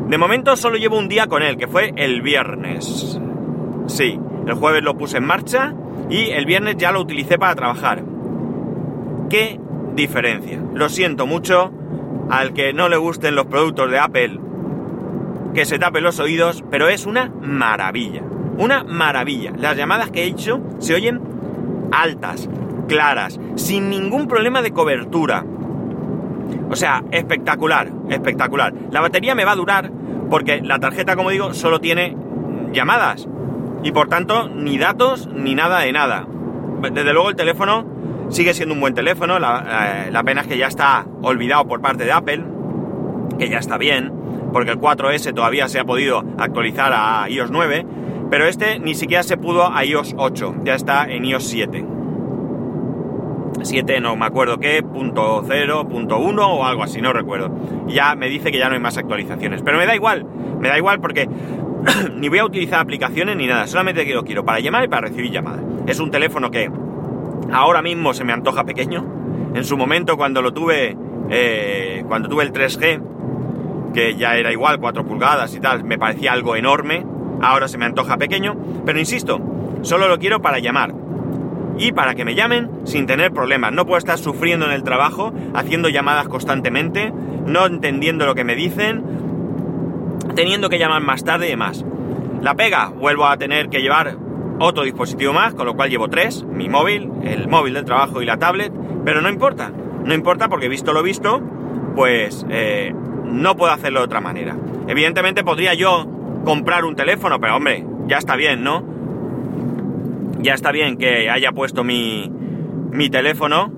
De 0.08 0.18
momento 0.18 0.56
solo 0.56 0.78
llevo 0.78 0.98
un 0.98 1.10
día 1.10 1.28
con 1.28 1.42
él, 1.42 1.58
que 1.58 1.68
fue 1.68 1.94
el 1.96 2.22
viernes. 2.22 3.20
Sí, 3.88 4.20
el 4.48 4.54
jueves 4.54 4.82
lo 4.82 4.98
puse 4.98 5.18
en 5.18 5.26
marcha 5.26 5.74
y 6.10 6.30
el 6.30 6.46
viernes 6.46 6.78
ya 6.78 6.92
lo 6.92 7.02
utilicé 7.02 7.38
para 7.38 7.54
trabajar. 7.54 8.04
¿Qué 9.30 9.60
diferencia? 9.94 10.62
Lo 10.74 10.88
siento 10.88 11.28
mucho 11.28 11.72
al 12.30 12.54
que 12.54 12.72
no 12.72 12.88
le 12.88 12.96
gusten 12.96 13.36
los 13.36 13.48
productos 13.48 13.92
de 13.92 14.00
Apple, 14.00 14.40
que 15.54 15.66
se 15.66 15.80
tape 15.80 16.00
los 16.00 16.20
oídos, 16.20 16.64
pero 16.72 16.88
es 16.88 17.06
una 17.06 17.30
maravilla. 17.42 18.22
Una 18.58 18.84
maravilla. 18.86 19.52
Las 19.58 19.76
llamadas 19.76 20.12
que 20.12 20.24
he 20.24 20.28
hecho 20.28 20.62
se 20.80 20.96
oyen 20.96 21.20
altas, 21.92 22.50
claras, 22.88 23.40
sin 23.56 23.90
ningún 23.90 24.28
problema 24.28 24.62
de 24.62 24.72
cobertura. 24.72 25.44
O 26.70 26.76
sea, 26.76 27.04
espectacular, 27.12 27.92
espectacular. 28.10 28.74
La 28.92 29.02
batería 29.02 29.36
me 29.36 29.46
va 29.46 29.52
a 29.52 29.58
durar 29.58 29.92
porque 30.30 30.62
la 30.62 30.80
tarjeta, 30.80 31.18
como 31.18 31.32
digo, 31.32 31.54
solo 31.54 31.80
tiene 31.82 32.16
llamadas 32.72 33.28
y 33.88 33.92
por 33.94 34.10
tanto 34.10 34.50
ni 34.50 34.78
datos 34.78 35.30
ni 35.34 35.56
nada 35.56 35.80
de 35.80 35.94
nada. 35.94 36.28
Desde 36.92 37.14
luego 37.14 37.30
el 37.30 37.38
teléfono 37.38 37.86
sigue 38.28 38.54
siendo 38.54 38.76
un 38.76 38.82
buen 38.82 38.94
teléfono, 38.94 39.40
la, 39.40 40.10
eh, 40.10 40.24
pena 40.26 40.42
es 40.42 40.48
que 40.48 40.58
ya 40.58 40.68
está 40.68 41.06
olvidado 41.22 41.66
por 41.70 41.80
parte 41.80 42.04
de 42.04 42.12
Apple, 42.12 42.44
que 43.40 43.48
ya 43.48 43.60
está 43.60 43.78
bien, 43.78 44.12
porque 44.52 44.72
el 44.72 44.78
4S 44.78 45.34
todavía 45.34 45.70
se 45.70 45.80
ha 45.80 45.86
podido 45.86 46.22
actualizar 46.38 46.92
a 46.94 47.30
iOS 47.30 47.50
9, 47.50 47.86
pero 48.30 48.46
este 48.46 48.78
ni 48.80 48.94
siquiera 48.94 49.24
se 49.24 49.38
pudo 49.38 49.74
a 49.74 49.86
iOS 49.86 50.16
8, 50.18 50.56
ya 50.66 50.76
está 50.76 51.06
en 51.06 51.24
iOS 51.24 51.48
7. 51.48 51.86
7, 53.62 54.02
no 54.02 54.18
me 54.18 54.26
acuerdo 54.26 54.58
qué, 54.58 54.84
punto 54.84 55.46
0, 55.48 55.88
punto 55.88 56.20
1 56.20 56.46
o 56.46 56.66
algo 56.66 56.84
así, 56.84 57.02
no 57.02 57.14
recuerdo. 57.14 57.52
Ya 57.88 58.16
me 58.16 58.28
dice 58.28 58.52
que 58.52 58.60
ya 58.60 58.68
no 58.68 58.76
hay 58.76 58.82
más 58.82 58.98
actualizaciones. 58.98 59.62
Pero 59.62 59.78
me 59.78 59.86
da 59.86 59.96
igual, 59.96 60.26
me 60.60 60.68
da 60.68 60.78
igual 60.78 61.00
porque 61.00 61.28
ni 62.16 62.30
voy 62.30 62.40
a 62.40 62.46
utilizar 62.46 62.80
aplicaciones 62.80 63.36
ni 63.36 63.48
nada, 63.48 63.68
solamente 63.68 64.06
lo 64.14 64.24
quiero 64.24 64.46
para 64.46 64.60
llamar 64.60 64.86
y 64.86 64.88
para 64.88 65.08
recibir 65.08 65.32
llamadas. 65.32 65.62
Es 65.86 66.00
un 66.00 66.12
teléfono 66.12 66.52
que 66.52 66.70
ahora 67.52 67.82
mismo 67.82 68.14
se 68.14 68.24
me 68.24 68.34
antoja 68.34 68.64
pequeño. 68.64 69.06
En 69.54 69.64
su 69.64 69.78
momento 69.78 70.18
cuando 70.18 70.42
lo 70.42 70.54
tuve, 70.54 70.98
eh, 71.30 72.04
cuando 72.08 72.30
tuve 72.30 72.44
el 72.44 72.52
3G, 72.52 73.02
que 73.94 74.16
ya 74.16 74.36
era 74.36 74.52
igual, 74.52 74.80
4 74.80 75.06
pulgadas 75.06 75.56
y 75.56 75.60
tal, 75.60 75.84
me 75.84 75.98
parecía 75.98 76.34
algo 76.34 76.56
enorme. 76.56 77.06
Ahora 77.42 77.68
se 77.68 77.78
me 77.78 77.86
antoja 77.86 78.18
pequeño, 78.18 78.56
pero 78.86 79.00
insisto, 79.00 79.40
solo 79.82 80.08
lo 80.08 80.18
quiero 80.20 80.42
para 80.42 80.60
llamar 80.60 80.94
y 81.78 81.92
para 81.92 82.16
que 82.16 82.26
me 82.26 82.36
llamen 82.36 82.70
sin 82.86 83.06
tener 83.06 83.32
problemas. 83.32 83.72
No 83.72 83.86
puedo 83.86 83.98
estar 84.00 84.18
sufriendo 84.18 84.66
en 84.66 84.72
el 84.72 84.84
trabajo, 84.84 85.34
haciendo 85.54 85.90
llamadas 85.90 86.28
constantemente, 86.28 87.14
no 87.46 87.66
entendiendo 87.66 88.26
lo 88.26 88.36
que 88.36 88.44
me 88.44 88.56
dicen, 88.56 89.04
teniendo 90.38 90.70
que 90.70 90.78
llamar 90.78 91.02
más 91.02 91.24
tarde 91.24 91.48
y 91.48 91.50
demás. 91.50 91.84
La 92.44 92.54
pega, 92.54 92.90
vuelvo 92.90 93.26
a 93.26 93.38
tener 93.38 93.70
que 93.70 93.82
llevar 93.82 94.18
otro 94.60 94.84
dispositivo 94.84 95.34
más, 95.34 95.56
con 95.56 95.66
lo 95.66 95.76
cual 95.76 95.90
llevo 95.90 96.10
tres, 96.10 96.44
mi 96.44 96.70
móvil, 96.70 97.10
el 97.24 97.48
móvil 97.48 97.74
del 97.74 97.86
trabajo 97.86 98.22
y 98.22 98.26
la 98.26 98.38
tablet, 98.38 98.72
pero 99.04 99.22
no 99.22 99.30
importa, 99.30 99.72
no 100.06 100.14
importa 100.14 100.48
porque 100.48 100.70
visto 100.70 100.94
lo 100.94 101.02
visto, 101.02 101.42
pues 101.96 102.46
eh, 102.52 102.94
no 103.26 103.58
puedo 103.58 103.74
hacerlo 103.74 104.02
de 104.02 104.06
otra 104.06 104.22
manera. 104.22 104.56
Evidentemente 104.88 105.44
podría 105.44 105.74
yo 105.74 106.06
comprar 106.46 106.86
un 106.86 106.96
teléfono, 106.96 107.40
pero 107.40 107.56
hombre, 107.56 107.84
ya 108.06 108.20
está 108.20 108.36
bien, 108.36 108.64
¿no? 108.64 108.98
ya 110.40 110.54
está 110.54 110.72
bien 110.72 110.98
que 110.98 111.32
haya 111.32 111.52
puesto 111.52 111.84
mi, 111.84 112.32
mi 112.92 113.10
teléfono 113.10 113.72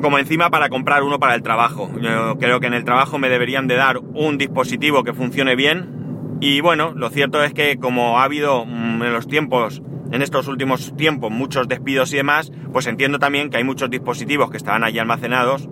como 0.00 0.18
encima 0.18 0.50
para 0.50 0.68
comprar 0.68 1.02
uno 1.02 1.18
para 1.18 1.34
el 1.34 1.42
trabajo. 1.42 1.90
Yo 2.00 2.38
creo 2.38 2.60
que 2.60 2.66
en 2.66 2.74
el 2.74 2.84
trabajo 2.84 3.18
me 3.18 3.28
deberían 3.28 3.66
de 3.66 3.76
dar 3.76 3.98
un 3.98 4.38
dispositivo 4.38 5.04
que 5.04 5.12
funcione 5.12 5.56
bien. 5.56 6.38
Y 6.40 6.60
bueno, 6.60 6.92
lo 6.94 7.10
cierto 7.10 7.42
es 7.42 7.52
que 7.52 7.78
como 7.78 8.18
ha 8.18 8.24
habido 8.24 8.64
mm, 8.64 9.02
en 9.02 9.12
los 9.12 9.26
tiempos, 9.26 9.82
en 10.10 10.22
estos 10.22 10.48
últimos 10.48 10.96
tiempos, 10.96 11.30
muchos 11.30 11.68
despidos 11.68 12.12
y 12.12 12.16
demás, 12.16 12.52
pues 12.72 12.86
entiendo 12.86 13.18
también 13.18 13.50
que 13.50 13.58
hay 13.58 13.64
muchos 13.64 13.90
dispositivos 13.90 14.50
que 14.50 14.56
estaban 14.56 14.84
allí 14.84 14.98
almacenados 14.98 15.68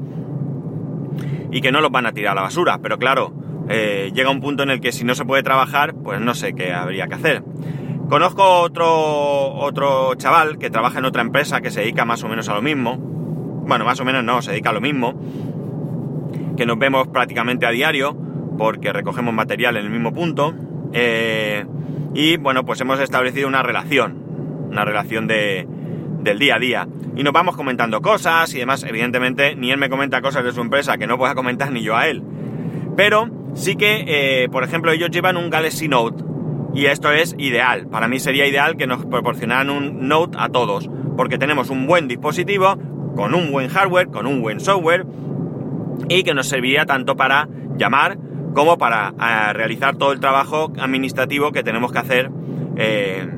y 1.51 1.61
que 1.61 1.73
no 1.73 1.81
los 1.81 1.91
van 1.91 2.07
a 2.07 2.13
tirar 2.13 2.33
a 2.33 2.35
la 2.37 2.43
basura. 2.43 2.79
Pero 2.83 2.99
claro, 2.99 3.33
eh, 3.69 4.11
llega 4.15 4.31
un 4.31 4.41
punto 4.41 4.63
en 4.63 4.71
el 4.71 4.81
que 4.81 4.93
si 4.93 5.05
no 5.05 5.15
se 5.15 5.25
puede 5.25 5.43
trabajar, 5.43 5.95
pues 5.95 6.21
no 6.21 6.35
sé 6.35 6.55
qué 6.55 6.73
habría 6.73 7.07
que 7.07 7.15
hacer. 7.15 7.43
Conozco 8.09 8.43
otro, 8.61 9.55
otro 9.55 10.15
chaval 10.15 10.59
que 10.59 10.71
trabaja 10.71 10.99
en 10.99 11.05
otra 11.05 11.21
empresa 11.21 11.61
que 11.61 11.71
se 11.71 11.81
dedica 11.81 12.07
más 12.07 12.23
o 12.25 12.29
menos 12.29 12.49
a 12.49 12.55
lo 12.55 12.63
mismo. 12.63 13.08
Bueno, 13.69 13.85
más 13.85 14.01
o 14.01 14.05
menos 14.07 14.25
no, 14.25 14.41
se 14.41 14.53
dedica 14.53 14.71
a 14.71 14.73
lo 14.73 14.81
mismo. 14.81 15.15
Que 16.57 16.65
nos 16.65 16.79
vemos 16.79 17.07
prácticamente 17.09 17.67
a 17.67 17.71
diario 17.71 18.17
porque 18.57 18.95
recogemos 18.95 19.35
material 19.35 19.77
en 19.77 19.85
el 19.85 19.91
mismo 19.91 20.15
punto. 20.15 20.55
Eh, 20.95 21.67
y 22.15 22.39
bueno, 22.39 22.65
pues 22.65 22.81
hemos 22.81 22.99
establecido 22.99 23.47
una 23.47 23.63
relación. 23.63 24.17
Una 24.71 24.87
relación 24.87 25.27
de, 25.27 25.69
del 26.21 26.39
día 26.39 26.57
a 26.57 26.59
día. 26.59 26.89
Y 27.15 27.23
nos 27.23 27.35
vamos 27.35 27.57
comentando 27.57 28.01
cosas 28.01 28.55
y 28.55 28.59
demás. 28.59 28.85
Evidentemente, 28.85 29.55
ni 29.55 29.71
él 29.71 29.77
me 29.77 29.91
comenta 29.91 30.23
cosas 30.23 30.45
de 30.45 30.53
su 30.53 30.63
empresa 30.63 30.97
que 30.97 31.07
no 31.07 31.19
pueda 31.19 31.35
comentar 31.35 31.71
ni 31.71 31.83
yo 31.83 31.95
a 31.95 32.09
él. 32.09 32.23
Pero 32.97 33.29
sí 33.53 33.77
que, 33.77 34.05
eh, 34.07 34.49
por 34.49 34.65
ejemplo, 34.65 34.93
ellos 34.93 35.11
llevan 35.11 35.37
un 35.37 35.51
Galaxy 35.51 35.89
Note 35.89 36.25
y 36.73 36.87
esto 36.87 37.13
es 37.13 37.35
ideal. 37.37 37.87
Para 37.87 38.09
mí 38.09 38.19
sería 38.19 38.47
ideal 38.47 38.79
que 38.79 38.87
nos 38.87 39.05
proporcionaran 39.05 39.69
un 39.69 40.09
Note 40.09 40.39
a 40.41 40.49
todos, 40.49 40.89
porque 41.19 41.37
tenemos 41.37 41.69
un 41.69 41.87
buen 41.87 42.09
dispositivo, 42.09 42.79
con 43.19 43.35
un 43.35 43.51
buen 43.51 43.69
hardware, 43.69 44.07
con 44.11 44.29
un 44.29 44.41
buen 44.41 44.61
software, 44.61 45.05
y 46.09 46.23
que 46.23 46.35
nos 46.35 46.47
serviría 46.47 46.87
tanto 46.87 47.17
para 47.17 47.49
llamar 47.77 48.17
como 48.55 48.79
para 48.79 49.09
eh, 49.09 49.53
realizar 49.55 49.97
todo 49.97 50.13
el 50.13 50.21
trabajo 50.21 50.73
administrativo 50.79 51.51
que 51.51 51.65
tenemos 51.65 51.91
que 51.91 51.99
hacer 51.99 52.31
eh, 52.77 53.29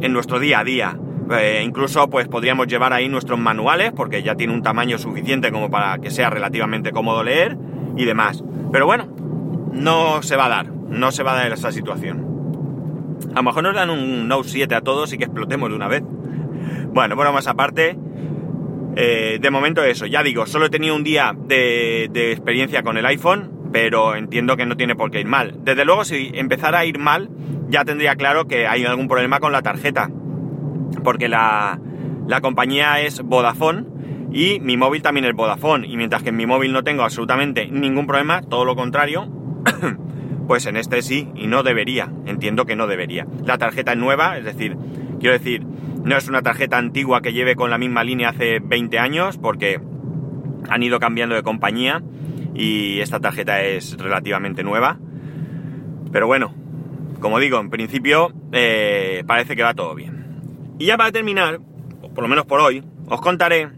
en 0.00 0.12
nuestro 0.12 0.40
día 0.40 0.58
a 0.58 0.64
día. 0.64 0.98
Eh, 1.30 1.62
incluso 1.64 2.10
pues 2.10 2.26
podríamos 2.26 2.66
llevar 2.66 2.92
ahí 2.92 3.08
nuestros 3.08 3.38
manuales 3.38 3.92
porque 3.94 4.24
ya 4.24 4.34
tiene 4.34 4.52
un 4.52 4.62
tamaño 4.62 4.98
suficiente 4.98 5.52
como 5.52 5.70
para 5.70 5.98
que 5.98 6.10
sea 6.10 6.28
relativamente 6.28 6.90
cómodo 6.90 7.22
leer 7.22 7.56
y 7.96 8.04
demás. 8.04 8.42
Pero 8.72 8.84
bueno, 8.86 9.06
no 9.72 10.24
se 10.24 10.34
va 10.34 10.46
a 10.46 10.48
dar, 10.48 10.66
no 10.66 11.12
se 11.12 11.22
va 11.22 11.34
a 11.34 11.36
dar 11.36 11.52
esa 11.52 11.70
situación. 11.70 12.26
A 13.30 13.36
lo 13.36 13.42
mejor 13.44 13.62
nos 13.62 13.76
dan 13.76 13.90
un 13.90 14.26
Note 14.26 14.48
7 14.48 14.74
a 14.74 14.80
todos 14.80 15.12
y 15.12 15.18
que 15.18 15.24
explotemos 15.24 15.70
de 15.70 15.76
una 15.76 15.86
vez. 15.86 16.02
Bueno, 16.92 17.14
bueno, 17.14 17.32
más 17.32 17.46
aparte, 17.46 17.96
eh, 18.96 19.38
de 19.40 19.50
momento 19.50 19.82
eso, 19.82 20.06
ya 20.06 20.22
digo, 20.22 20.46
solo 20.46 20.66
he 20.66 20.70
tenido 20.70 20.94
un 20.94 21.04
día 21.04 21.34
de, 21.36 22.04
experiencia 22.32 22.82
con 22.82 22.96
el 22.96 23.06
iPhone, 23.06 23.70
pero 23.72 24.14
entiendo 24.14 24.56
que 24.56 24.66
no 24.66 24.76
tiene 24.76 24.94
por 24.94 25.10
qué 25.10 25.20
ir 25.20 25.26
mal. 25.26 25.56
Desde 25.64 25.84
luego, 25.84 26.04
si 26.04 26.30
empezara 26.34 26.80
a 26.80 26.84
ir 26.84 26.98
mal, 26.98 27.30
ya 27.68 27.84
tendría 27.84 28.16
claro 28.16 28.46
que 28.46 28.66
hay 28.66 28.84
algún 28.84 29.08
problema 29.08 29.40
con 29.40 29.52
la 29.52 29.62
tarjeta, 29.62 30.10
porque 31.02 31.28
la, 31.28 31.80
la 32.28 32.40
compañía 32.40 33.00
es 33.00 33.22
Vodafone 33.22 33.84
y 34.32 34.60
mi 34.60 34.76
móvil 34.76 35.02
también 35.02 35.26
es 35.26 35.34
Vodafone, 35.34 35.86
y 35.86 35.96
mientras 35.96 36.22
que 36.22 36.30
en 36.30 36.36
mi 36.36 36.46
móvil 36.46 36.72
no 36.72 36.84
tengo 36.84 37.02
absolutamente 37.02 37.66
ningún 37.68 38.06
problema, 38.06 38.42
todo 38.42 38.64
lo 38.64 38.76
contrario, 38.76 39.30
Pues 40.46 40.66
en 40.66 40.76
este 40.76 41.02
sí, 41.02 41.28
y 41.34 41.46
no 41.46 41.62
debería, 41.62 42.12
entiendo 42.26 42.66
que 42.66 42.76
no 42.76 42.86
debería. 42.86 43.26
La 43.46 43.58
tarjeta 43.58 43.92
es 43.92 43.98
nueva, 43.98 44.36
es 44.38 44.44
decir, 44.44 44.76
quiero 45.20 45.38
decir, 45.38 45.64
no 46.04 46.16
es 46.16 46.28
una 46.28 46.42
tarjeta 46.42 46.78
antigua 46.78 47.22
que 47.22 47.32
lleve 47.32 47.54
con 47.54 47.70
la 47.70 47.78
misma 47.78 48.04
línea 48.04 48.30
hace 48.30 48.58
20 48.60 48.98
años, 48.98 49.38
porque 49.38 49.80
han 50.68 50.82
ido 50.82 50.98
cambiando 50.98 51.34
de 51.34 51.42
compañía 51.42 52.02
y 52.54 53.00
esta 53.00 53.20
tarjeta 53.20 53.62
es 53.62 53.96
relativamente 53.98 54.62
nueva. 54.62 54.98
Pero 56.10 56.26
bueno, 56.26 56.54
como 57.20 57.38
digo, 57.38 57.60
en 57.60 57.70
principio 57.70 58.32
eh, 58.52 59.22
parece 59.26 59.56
que 59.56 59.62
va 59.62 59.74
todo 59.74 59.94
bien. 59.94 60.76
Y 60.78 60.86
ya 60.86 60.96
para 60.96 61.12
terminar, 61.12 61.60
por 62.14 62.22
lo 62.22 62.28
menos 62.28 62.46
por 62.46 62.60
hoy, 62.60 62.82
os 63.06 63.20
contaré 63.20 63.68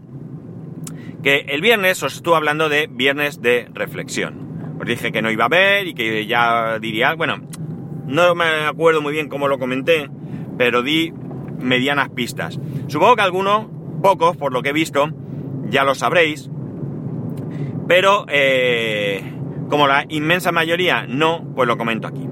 que 1.23 1.45
el 1.49 1.61
viernes 1.61 2.01
os 2.03 2.15
estuve 2.15 2.35
hablando 2.35 2.69
de 2.69 2.87
viernes 2.87 3.41
de 3.41 3.69
reflexión. 3.73 4.75
Os 4.79 4.85
dije 4.85 5.11
que 5.11 5.21
no 5.21 5.31
iba 5.31 5.45
a 5.45 5.49
ver 5.49 5.87
y 5.87 5.93
que 5.93 6.25
ya 6.25 6.79
diría, 6.79 7.13
bueno, 7.13 7.37
no 8.05 8.35
me 8.35 8.45
acuerdo 8.65 9.01
muy 9.01 9.13
bien 9.13 9.29
cómo 9.29 9.47
lo 9.47 9.57
comenté, 9.57 10.09
pero 10.57 10.81
di 10.81 11.13
medianas 11.59 12.09
pistas. 12.09 12.59
Supongo 12.87 13.15
que 13.15 13.21
algunos, 13.21 13.65
pocos, 14.01 14.37
por 14.37 14.53
lo 14.53 14.61
que 14.61 14.69
he 14.69 14.73
visto, 14.73 15.09
ya 15.69 15.83
lo 15.83 15.95
sabréis, 15.95 16.49
pero 17.87 18.25
eh, 18.29 19.23
como 19.69 19.87
la 19.87 20.05
inmensa 20.09 20.51
mayoría 20.51 21.05
no, 21.07 21.45
pues 21.55 21.67
lo 21.67 21.77
comento 21.77 22.07
aquí. 22.07 22.27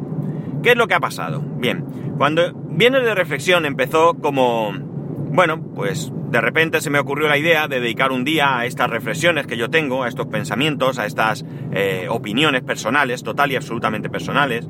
¿Qué 0.62 0.72
es 0.72 0.78
lo 0.78 0.88
que 0.88 0.94
ha 0.94 1.00
pasado? 1.00 1.42
Bien, 1.42 1.84
cuando 2.18 2.54
viene 2.54 3.00
de 3.02 3.16
reflexión 3.16 3.66
empezó 3.66 4.14
como, 4.16 4.72
bueno, 4.74 5.62
pues 5.76 6.12
de 6.34 6.42
repente 6.42 6.82
se 6.82 6.90
me 6.90 7.00
ocurrió 7.00 7.28
la 7.28 7.38
idea 7.38 7.68
de 7.68 7.80
dedicar 7.80 8.12
un 8.12 8.24
día 8.24 8.58
a 8.58 8.66
estas 8.66 8.90
reflexiones 8.90 9.46
que 9.46 9.58
yo 9.58 9.70
tengo, 9.70 10.04
a 10.04 10.08
estos 10.08 10.28
pensamientos, 10.28 10.98
a 10.98 11.06
estas 11.06 11.46
eh, 11.72 12.08
opiniones 12.10 12.64
personales, 12.64 13.24
total 13.24 13.52
y 13.52 13.56
absolutamente 13.56 14.10
personales. 14.10 14.68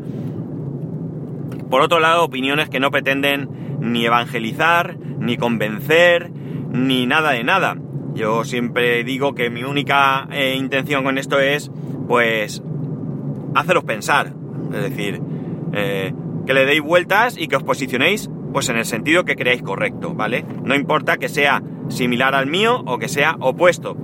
Por 1.74 1.82
otro 1.82 2.00
lado, 2.00 2.24
opiniones 2.24 2.70
que 2.70 2.80
no 2.80 2.92
pretenden 2.92 3.50
ni 3.80 4.06
evangelizar, 4.06 4.96
ni 4.96 5.38
convencer, 5.38 6.30
ni 6.30 7.08
nada 7.08 7.32
de 7.32 7.44
nada. 7.44 7.78
Yo 8.14 8.44
siempre 8.44 9.04
digo 9.04 9.34
que 9.34 9.50
mi 9.50 9.64
única 9.64 10.28
eh, 10.32 10.54
intención 10.56 11.04
con 11.04 11.18
esto 11.18 11.40
es, 11.40 11.72
pues, 12.08 12.62
haceros 13.56 13.86
pensar. 13.86 14.36
Es 14.72 14.84
decir, 14.84 15.20
eh, 15.74 16.14
que 16.46 16.54
le 16.54 16.68
deis 16.68 16.84
vueltas 16.84 17.40
y 17.40 17.48
que 17.48 17.56
os 17.56 17.64
posicionéis 17.64 18.30
pues 18.52 18.70
en 18.70 18.78
el 18.78 18.86
sentido 18.86 19.26
que 19.26 19.36
creáis 19.36 19.64
correcto, 19.64 20.14
¿vale? 20.14 20.46
No 20.64 20.76
importa 20.76 21.18
que 21.18 21.28
sea 21.28 21.64
similar 21.88 22.36
al 22.36 22.46
mío 22.46 22.84
o 22.86 23.00
que 23.00 23.10
sea 23.10 23.36
opuesto. 23.40 23.98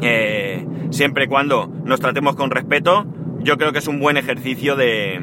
Eh, 0.00 0.66
siempre 0.88 1.24
y 1.24 1.28
cuando 1.28 1.70
nos 1.84 2.00
tratemos 2.00 2.34
con 2.34 2.50
respeto, 2.50 3.04
yo 3.40 3.58
creo 3.58 3.72
que 3.72 3.80
es 3.80 3.88
un 3.88 4.00
buen 4.00 4.16
ejercicio 4.16 4.74
de, 4.74 5.20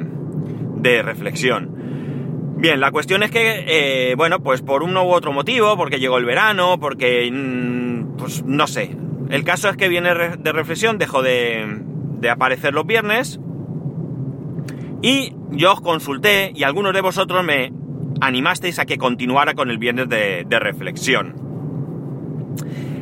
de 0.79 1.01
reflexión. 1.01 2.55
Bien, 2.57 2.79
la 2.79 2.91
cuestión 2.91 3.24
es 3.24 3.31
que, 3.31 3.63
eh, 3.67 4.15
bueno, 4.15 4.41
pues 4.41 4.62
por 4.62 4.83
uno 4.83 5.05
u 5.05 5.12
otro 5.12 5.31
motivo, 5.31 5.77
porque 5.77 6.00
llegó 6.00 6.17
el 6.17 6.25
verano, 6.25 6.79
porque, 6.79 7.29
mm, 7.31 8.17
pues 8.17 8.43
no 8.43 8.67
sé. 8.67 8.95
El 9.29 9.43
caso 9.43 9.69
es 9.69 9.77
que 9.77 9.88
viene 9.88 10.09
de 10.13 10.51
reflexión, 10.51 10.98
dejó 10.98 11.21
de, 11.21 11.79
de 12.19 12.29
aparecer 12.29 12.74
los 12.74 12.86
viernes. 12.86 13.39
Y 15.01 15.33
yo 15.51 15.74
os 15.74 15.81
consulté 15.81 16.51
y 16.53 16.63
algunos 16.63 16.93
de 16.93 17.01
vosotros 17.01 17.43
me 17.43 17.71
animasteis 18.21 18.79
a 18.79 18.86
que 18.86 18.98
continuara 18.98 19.53
con 19.53 19.69
el 19.69 19.77
viernes 19.77 20.09
de, 20.09 20.45
reflexión. 20.59 21.36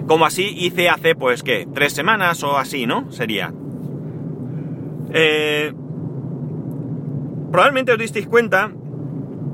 Como 0.08 0.26
así 0.26 0.54
hice 0.58 0.90
hace, 0.90 1.16
pues, 1.16 1.44
¿qué? 1.44 1.68
Tres 1.74 1.94
semanas 1.94 2.44
o 2.44 2.58
así, 2.58 2.86
¿no? 2.86 3.12
Sería. 3.12 3.54
Eh, 5.14 5.74
probablemente 7.52 7.92
os 7.92 7.98
disteis 7.98 8.28
cuenta 8.28 8.72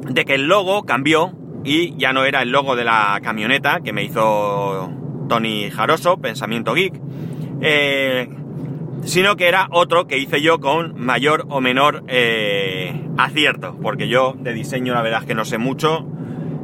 de 0.09 0.25
que 0.25 0.35
el 0.35 0.47
logo 0.47 0.83
cambió 0.83 1.33
y 1.63 1.95
ya 1.97 2.13
no 2.13 2.25
era 2.25 2.41
el 2.41 2.51
logo 2.51 2.75
de 2.75 2.83
la 2.83 3.19
camioneta 3.23 3.81
que 3.81 3.93
me 3.93 4.03
hizo 4.03 4.91
Tony 5.29 5.69
Jaroso, 5.71 6.17
Pensamiento 6.17 6.73
Geek, 6.73 6.99
eh, 7.61 8.27
sino 9.05 9.35
que 9.35 9.47
era 9.47 9.67
otro 9.71 10.07
que 10.07 10.17
hice 10.17 10.41
yo 10.41 10.59
con 10.59 10.99
mayor 10.99 11.45
o 11.49 11.61
menor 11.61 12.03
eh, 12.07 12.93
acierto, 13.17 13.77
porque 13.81 14.07
yo 14.07 14.35
de 14.37 14.53
diseño 14.53 14.93
la 14.93 15.01
verdad 15.01 15.21
es 15.21 15.27
que 15.27 15.35
no 15.35 15.45
sé 15.45 15.57
mucho, 15.57 16.05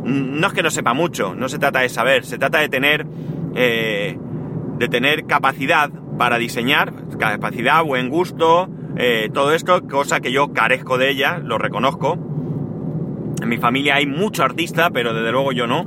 no 0.04 0.48
es 0.48 0.54
que 0.54 0.64
no 0.64 0.70
sepa 0.70 0.94
mucho, 0.94 1.36
no 1.36 1.50
se 1.50 1.60
trata 1.60 1.80
de 1.80 1.90
saber, 1.90 2.26
se 2.26 2.38
trata 2.38 2.60
de 2.60 2.70
tener, 2.70 3.06
eh, 3.56 4.18
de 4.78 4.88
tener 4.88 5.26
capacidad 5.26 5.90
para 6.18 6.38
diseñar, 6.38 6.94
capacidad, 7.18 7.84
buen 7.84 8.10
gusto, 8.10 8.70
todo 9.34 9.54
esto, 9.54 9.88
cosa 9.88 10.20
que 10.20 10.32
yo 10.32 10.52
carezco 10.52 10.98
de 10.98 11.10
ella, 11.10 11.40
lo 11.40 11.58
reconozco. 11.58 12.18
En 13.42 13.48
mi 13.48 13.58
familia 13.58 13.96
hay 13.96 14.06
mucho 14.06 14.44
artista, 14.44 14.90
pero 14.90 15.14
desde 15.14 15.32
luego 15.32 15.52
yo 15.52 15.68
no. 15.68 15.86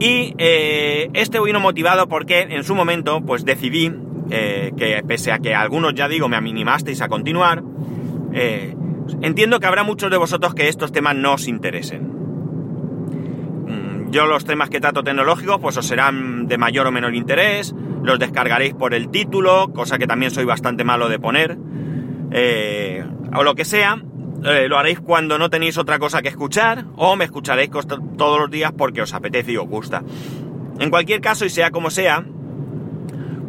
Y 0.00 0.34
este 0.38 1.40
vino 1.40 1.60
motivado 1.60 2.08
porque 2.08 2.40
en 2.40 2.64
su 2.64 2.74
momento 2.74 3.20
pues 3.20 3.44
decidí 3.44 3.92
eh, 4.34 4.72
que 4.78 5.02
pese 5.06 5.30
a 5.30 5.40
que 5.40 5.54
algunos 5.54 5.92
ya 5.94 6.08
digo 6.08 6.26
me 6.26 6.36
aminimasteis 6.36 7.02
a 7.02 7.08
continuar, 7.08 7.62
eh, 8.32 8.74
entiendo 9.20 9.60
que 9.60 9.66
habrá 9.66 9.82
muchos 9.82 10.10
de 10.10 10.16
vosotros 10.16 10.54
que 10.54 10.68
estos 10.68 10.90
temas 10.90 11.16
no 11.16 11.34
os 11.34 11.48
interesen. 11.48 12.08
Mm, 13.66 14.10
yo 14.10 14.24
los 14.24 14.46
temas 14.46 14.70
que 14.70 14.80
trato 14.80 15.02
tecnológicos 15.04 15.58
pues 15.60 15.76
os 15.76 15.86
serán 15.86 16.46
de 16.46 16.56
mayor 16.56 16.86
o 16.86 16.92
menor 16.92 17.14
interés, 17.14 17.74
los 18.02 18.18
descargaréis 18.18 18.72
por 18.72 18.94
el 18.94 19.10
título, 19.10 19.70
cosa 19.74 19.98
que 19.98 20.06
también 20.06 20.30
soy 20.30 20.46
bastante 20.46 20.82
malo 20.82 21.10
de 21.10 21.18
poner, 21.18 21.58
eh, 22.32 23.04
o 23.34 23.42
lo 23.42 23.54
que 23.54 23.64
sea, 23.64 23.96
lo 24.42 24.78
haréis 24.78 24.98
cuando 24.98 25.38
no 25.38 25.50
tenéis 25.50 25.78
otra 25.78 25.98
cosa 26.00 26.20
que 26.20 26.28
escuchar, 26.28 26.86
o 26.96 27.14
me 27.14 27.24
escucharéis 27.24 27.70
todos 27.70 28.40
los 28.40 28.50
días 28.50 28.72
porque 28.76 29.02
os 29.02 29.14
apetece 29.14 29.52
y 29.52 29.56
os 29.56 29.68
gusta. 29.68 30.02
En 30.80 30.90
cualquier 30.90 31.20
caso, 31.20 31.44
y 31.44 31.50
sea 31.50 31.70
como 31.70 31.90
sea, 31.90 32.24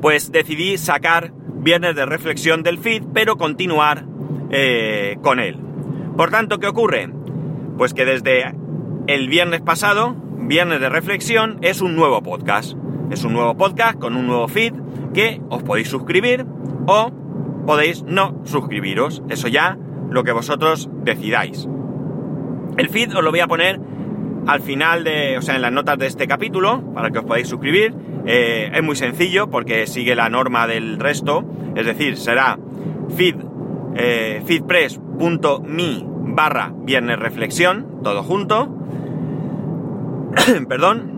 pues 0.01 0.31
decidí 0.31 0.77
sacar 0.77 1.31
Viernes 1.55 1.95
de 1.95 2.05
Reflexión 2.05 2.61
del 2.61 2.77
feed, 2.77 3.03
pero 3.13 3.37
continuar 3.37 4.05
eh, 4.51 5.17
con 5.21 5.39
él. 5.39 5.57
Por 6.17 6.29
tanto, 6.29 6.59
¿qué 6.59 6.67
ocurre? 6.67 7.09
Pues 7.77 7.93
que 7.93 8.03
desde 8.03 8.53
el 9.07 9.29
viernes 9.29 9.61
pasado, 9.61 10.15
Viernes 10.37 10.81
de 10.81 10.89
Reflexión 10.89 11.57
es 11.61 11.81
un 11.81 11.95
nuevo 11.95 12.21
podcast. 12.21 12.77
Es 13.09 13.23
un 13.23 13.33
nuevo 13.33 13.55
podcast 13.55 13.97
con 13.97 14.17
un 14.17 14.27
nuevo 14.27 14.47
feed 14.47 14.73
que 15.13 15.41
os 15.49 15.63
podéis 15.63 15.87
suscribir 15.87 16.45
o 16.85 17.11
podéis 17.65 18.03
no 18.03 18.41
suscribiros. 18.45 19.23
Eso 19.29 19.47
ya 19.47 19.77
lo 20.09 20.23
que 20.23 20.31
vosotros 20.31 20.89
decidáis. 21.03 21.67
El 22.77 22.89
feed 22.89 23.15
os 23.15 23.23
lo 23.23 23.31
voy 23.31 23.39
a 23.39 23.47
poner 23.47 23.79
al 24.47 24.61
final 24.61 25.03
de, 25.03 25.37
o 25.37 25.41
sea, 25.41 25.55
en 25.55 25.61
las 25.61 25.71
notas 25.71 25.97
de 25.97 26.07
este 26.07 26.27
capítulo, 26.27 26.93
para 26.93 27.11
que 27.11 27.19
os 27.19 27.25
podáis 27.25 27.47
suscribir. 27.47 27.93
Eh, 28.25 28.71
es 28.73 28.83
muy 28.83 28.95
sencillo 28.95 29.49
porque 29.49 29.87
sigue 29.87 30.15
la 30.15 30.29
norma 30.29 30.67
del 30.67 30.99
resto, 30.99 31.43
es 31.75 31.85
decir, 31.85 32.17
será 32.17 32.57
feed, 33.15 33.35
eh, 33.95 34.41
feedpress.me 34.45 36.03
barra 36.35 36.73
viernes 36.75 37.19
reflexión, 37.19 37.99
todo 38.03 38.23
junto. 38.23 38.69
Perdón. 40.67 41.11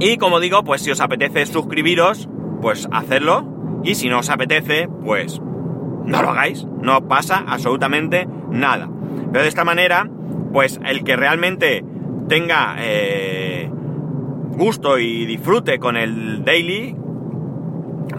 Y 0.00 0.16
como 0.16 0.40
digo, 0.40 0.64
pues 0.64 0.82
si 0.82 0.90
os 0.90 1.00
apetece 1.00 1.46
suscribiros, 1.46 2.28
pues 2.60 2.88
hacerlo. 2.90 3.49
Y 3.82 3.94
si 3.94 4.08
no 4.08 4.18
os 4.18 4.30
apetece, 4.30 4.88
pues 5.04 5.40
no 5.40 6.22
lo 6.22 6.30
hagáis. 6.30 6.66
No 6.82 7.08
pasa 7.08 7.44
absolutamente 7.46 8.28
nada. 8.50 8.88
Pero 9.32 9.42
de 9.42 9.48
esta 9.48 9.64
manera, 9.64 10.08
pues 10.52 10.80
el 10.84 11.04
que 11.04 11.16
realmente 11.16 11.84
tenga 12.28 12.76
eh, 12.78 13.70
gusto 14.56 14.98
y 14.98 15.26
disfrute 15.26 15.78
con 15.78 15.96
el 15.96 16.44
daily, 16.44 16.96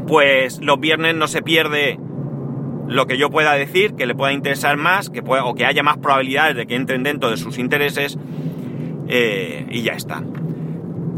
pues 0.08 0.60
los 0.62 0.80
viernes 0.80 1.16
no 1.16 1.28
se 1.28 1.42
pierde 1.42 2.00
lo 2.88 3.08
que 3.08 3.18
yo 3.18 3.30
pueda 3.30 3.54
decir, 3.54 3.94
que 3.94 4.06
le 4.06 4.16
pueda 4.16 4.34
interesar 4.34 4.76
más, 4.78 5.10
que 5.10 5.24
pueda, 5.24 5.46
o 5.46 5.56
que 5.56 5.66
haya 5.66 5.84
más 5.84 5.98
probabilidades 5.98 6.56
de 6.56 6.68
que 6.68 6.76
entren 6.76 7.04
dentro 7.04 7.30
de 7.30 7.38
sus 7.38 7.58
intereses, 7.58 8.18
eh, 9.08 9.66
y 9.70 9.82
ya 9.82 9.94
está. 9.94 10.24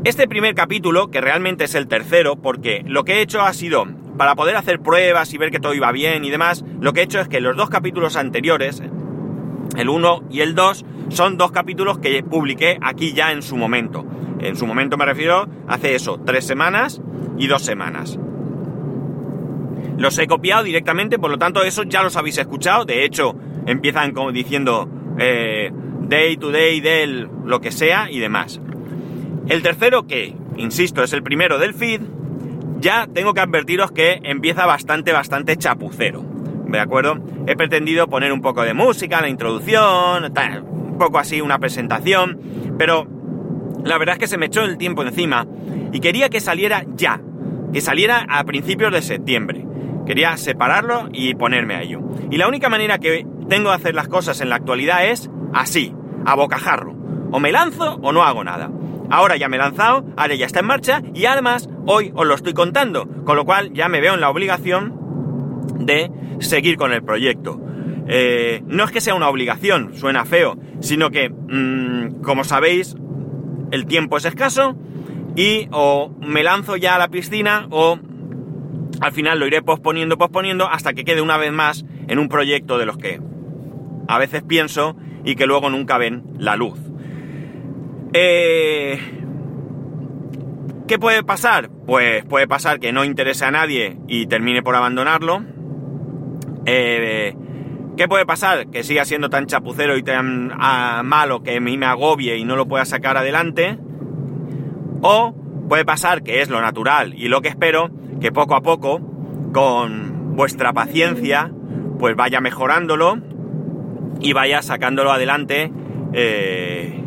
Este 0.03 0.27
primer 0.27 0.53
capítulo, 0.53 1.09
que 1.09 1.21
realmente 1.21 1.63
es 1.63 1.75
el 1.75 1.87
tercero, 1.87 2.35
porque 2.35 2.83
lo 2.85 3.03
que 3.03 3.13
he 3.13 3.21
hecho 3.21 3.41
ha 3.41 3.53
sido, 3.53 3.85
para 4.17 4.35
poder 4.35 4.55
hacer 4.55 4.79
pruebas 4.79 5.33
y 5.33 5.37
ver 5.37 5.51
que 5.51 5.59
todo 5.59 5.73
iba 5.73 5.91
bien 5.91 6.25
y 6.25 6.29
demás, 6.29 6.63
lo 6.79 6.93
que 6.93 7.01
he 7.01 7.03
hecho 7.03 7.19
es 7.19 7.27
que 7.27 7.41
los 7.41 7.55
dos 7.55 7.69
capítulos 7.69 8.15
anteriores, 8.15 8.81
el 9.75 9.89
1 9.89 10.23
y 10.29 10.41
el 10.41 10.55
2, 10.55 10.85
son 11.09 11.37
dos 11.37 11.51
capítulos 11.51 11.99
que 11.99 12.23
publiqué 12.23 12.77
aquí 12.81 13.13
ya 13.13 13.31
en 13.31 13.41
su 13.41 13.57
momento. 13.57 14.05
En 14.39 14.55
su 14.55 14.65
momento 14.67 14.97
me 14.97 15.05
refiero, 15.05 15.47
hace 15.67 15.95
eso, 15.95 16.19
tres 16.25 16.45
semanas 16.45 17.01
y 17.37 17.47
dos 17.47 17.63
semanas. 17.63 18.19
Los 19.97 20.17
he 20.17 20.27
copiado 20.27 20.63
directamente, 20.63 21.19
por 21.19 21.31
lo 21.31 21.37
tanto, 21.37 21.63
eso 21.63 21.83
ya 21.83 22.03
los 22.03 22.17
habéis 22.17 22.37
escuchado. 22.37 22.85
De 22.85 23.05
hecho, 23.05 23.35
empiezan 23.65 24.11
como 24.11 24.31
diciendo 24.31 24.89
eh, 25.17 25.71
day 26.01 26.37
to 26.37 26.51
day, 26.51 26.81
del 26.81 27.29
lo 27.45 27.61
que 27.61 27.71
sea 27.71 28.09
y 28.09 28.19
demás. 28.19 28.59
El 29.47 29.61
tercero, 29.61 30.07
que, 30.07 30.35
insisto, 30.57 31.03
es 31.03 31.13
el 31.13 31.23
primero 31.23 31.59
del 31.59 31.73
feed, 31.73 32.01
ya 32.83 33.07
tengo 33.11 33.33
que 33.33 33.39
advertiros 33.39 33.91
que 33.91 34.19
empieza 34.23 34.65
bastante, 34.65 35.13
bastante 35.13 35.55
chapucero. 35.55 36.21
¿De 36.67 36.79
acuerdo? 36.79 37.17
He 37.47 37.55
pretendido 37.55 38.07
poner 38.07 38.33
un 38.33 38.41
poco 38.41 38.61
de 38.63 38.73
música, 38.73 39.21
la 39.21 39.29
introducción, 39.29 40.25
un 40.25 40.97
poco 40.99 41.17
así, 41.17 41.39
una 41.39 41.59
presentación, 41.59 42.75
pero 42.77 43.07
la 43.85 43.97
verdad 43.97 44.15
es 44.15 44.19
que 44.19 44.27
se 44.27 44.37
me 44.37 44.47
echó 44.47 44.63
el 44.63 44.77
tiempo 44.77 45.01
encima 45.03 45.47
y 45.93 46.01
quería 46.01 46.29
que 46.29 46.41
saliera 46.41 46.83
ya, 46.95 47.21
que 47.71 47.79
saliera 47.79 48.25
a 48.29 48.43
principios 48.43 48.91
de 48.91 49.01
septiembre. 49.01 49.65
Quería 50.05 50.35
separarlo 50.35 51.07
y 51.13 51.35
ponerme 51.35 51.75
a 51.75 51.83
ello. 51.83 52.01
Y 52.29 52.37
la 52.37 52.49
única 52.49 52.67
manera 52.67 52.99
que 52.99 53.25
tengo 53.47 53.69
de 53.69 53.75
hacer 53.75 53.95
las 53.95 54.09
cosas 54.09 54.41
en 54.41 54.49
la 54.49 54.55
actualidad 54.55 55.05
es 55.05 55.29
así, 55.53 55.95
a 56.25 56.35
bocajarro. 56.35 56.93
O 57.31 57.39
me 57.39 57.53
lanzo 57.53 57.97
o 58.01 58.11
no 58.11 58.23
hago 58.23 58.43
nada. 58.43 58.69
Ahora 59.09 59.35
ya 59.37 59.49
me 59.49 59.57
he 59.57 59.59
lanzado, 59.59 60.05
ahora 60.17 60.35
ya 60.35 60.45
está 60.45 60.61
en 60.61 60.65
marcha 60.65 61.01
y 61.13 61.25
además 61.25 61.69
hoy 61.85 62.11
os 62.15 62.25
lo 62.25 62.33
estoy 62.33 62.53
contando, 62.53 63.07
con 63.25 63.35
lo 63.35 63.45
cual 63.45 63.73
ya 63.73 63.89
me 63.89 64.01
veo 64.01 64.13
en 64.13 64.21
la 64.21 64.29
obligación 64.29 64.93
de 65.79 66.11
seguir 66.39 66.77
con 66.77 66.91
el 66.93 67.03
proyecto. 67.03 67.59
Eh, 68.07 68.61
no 68.65 68.83
es 68.83 68.91
que 68.91 69.01
sea 69.01 69.15
una 69.15 69.29
obligación, 69.29 69.95
suena 69.95 70.25
feo, 70.25 70.57
sino 70.81 71.09
que, 71.09 71.29
mm, 71.29 72.21
como 72.21 72.43
sabéis, 72.43 72.95
el 73.71 73.85
tiempo 73.85 74.17
es 74.17 74.25
escaso 74.25 74.75
y 75.35 75.67
o 75.71 76.11
me 76.19 76.43
lanzo 76.43 76.75
ya 76.75 76.95
a 76.95 76.99
la 76.99 77.07
piscina 77.07 77.67
o 77.71 77.97
al 79.01 79.11
final 79.11 79.39
lo 79.39 79.47
iré 79.47 79.61
posponiendo, 79.61 80.17
posponiendo 80.17 80.67
hasta 80.69 80.93
que 80.93 81.03
quede 81.03 81.21
una 81.21 81.37
vez 81.37 81.51
más 81.51 81.85
en 82.07 82.19
un 82.19 82.29
proyecto 82.29 82.77
de 82.77 82.85
los 82.85 82.97
que 82.97 83.19
a 84.07 84.17
veces 84.17 84.43
pienso 84.43 84.95
y 85.25 85.35
que 85.35 85.45
luego 85.45 85.69
nunca 85.69 85.97
ven 85.97 86.23
la 86.37 86.55
luz. 86.55 86.79
Eh, 88.13 88.99
¿Qué 90.87 90.99
puede 90.99 91.23
pasar? 91.23 91.69
Pues 91.85 92.23
puede 92.25 92.47
pasar 92.47 92.79
que 92.79 92.91
no 92.91 93.03
interese 93.03 93.45
a 93.45 93.51
nadie 93.51 93.97
y 94.07 94.27
termine 94.27 94.61
por 94.61 94.75
abandonarlo. 94.75 95.43
Eh, 96.65 97.35
¿Qué 97.97 98.07
puede 98.07 98.25
pasar? 98.25 98.67
Que 98.67 98.83
siga 98.83 99.05
siendo 99.05 99.29
tan 99.29 99.45
chapucero 99.45 99.97
y 99.97 100.03
tan 100.03 100.51
ah, 100.59 101.01
malo 101.03 101.43
que 101.43 101.57
a 101.57 101.59
mí 101.59 101.77
me 101.77 101.85
agobie 101.85 102.37
y 102.37 102.43
no 102.43 102.55
lo 102.55 102.67
pueda 102.67 102.85
sacar 102.85 103.17
adelante. 103.17 103.77
O 105.01 105.33
puede 105.67 105.85
pasar, 105.85 106.23
que 106.23 106.41
es 106.41 106.49
lo 106.49 106.61
natural 106.61 107.13
y 107.15 107.27
lo 107.27 107.41
que 107.41 107.49
espero, 107.49 107.89
que 108.19 108.31
poco 108.31 108.55
a 108.55 108.61
poco, 108.61 108.99
con 109.53 110.35
vuestra 110.35 110.73
paciencia, 110.73 111.51
pues 111.99 112.15
vaya 112.15 112.41
mejorándolo 112.41 113.17
y 114.19 114.33
vaya 114.33 114.61
sacándolo 114.61 115.11
adelante, 115.11 115.71
eh, 116.13 117.02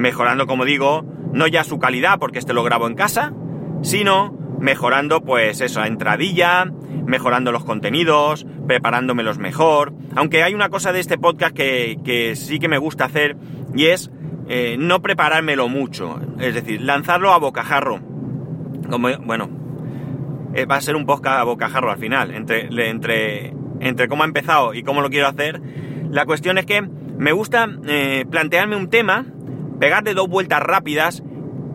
mejorando, 0.00 0.46
como 0.46 0.64
digo, 0.64 1.04
no 1.32 1.46
ya 1.46 1.62
su 1.62 1.78
calidad, 1.78 2.18
porque 2.18 2.38
este 2.38 2.54
lo 2.54 2.64
grabo 2.64 2.86
en 2.86 2.94
casa, 2.94 3.32
sino 3.82 4.32
mejorando, 4.58 5.22
pues 5.22 5.60
eso, 5.60 5.80
la 5.80 5.86
entradilla, 5.86 6.64
mejorando 7.06 7.52
los 7.52 7.64
contenidos, 7.64 8.46
preparándomelos 8.66 9.38
mejor. 9.38 9.92
Aunque 10.16 10.42
hay 10.42 10.54
una 10.54 10.70
cosa 10.70 10.92
de 10.92 11.00
este 11.00 11.18
podcast 11.18 11.54
que, 11.54 12.32
sí 12.34 12.58
que 12.58 12.68
me 12.68 12.78
gusta 12.78 13.04
hacer 13.04 13.36
y 13.74 13.86
es 13.86 14.10
eh, 14.48 14.76
no 14.78 15.02
preparármelo 15.02 15.68
mucho. 15.68 16.18
Es 16.38 16.54
decir, 16.54 16.80
lanzarlo 16.80 17.32
a 17.32 17.38
bocajarro. 17.38 18.00
Como, 18.90 19.08
bueno, 19.24 19.50
eh, 20.54 20.64
va 20.64 20.76
a 20.76 20.80
ser 20.80 20.96
un 20.96 21.06
podcast 21.06 21.40
a 21.40 21.44
bocajarro 21.44 21.90
al 21.90 21.98
final. 21.98 22.34
Entre, 22.34 22.68
entre, 22.88 23.54
entre 23.80 24.08
cómo 24.08 24.22
ha 24.22 24.26
empezado 24.26 24.74
y 24.74 24.82
cómo 24.82 25.02
lo 25.02 25.10
quiero 25.10 25.28
hacer. 25.28 25.60
La 26.10 26.24
cuestión 26.26 26.58
es 26.58 26.66
que 26.66 26.82
me 26.82 27.32
gusta 27.32 27.68
eh, 27.86 28.24
plantearme 28.30 28.76
un 28.76 28.88
tema, 28.88 29.26
pegarle 29.80 30.14
dos 30.14 30.28
vueltas 30.28 30.60
rápidas 30.60 31.22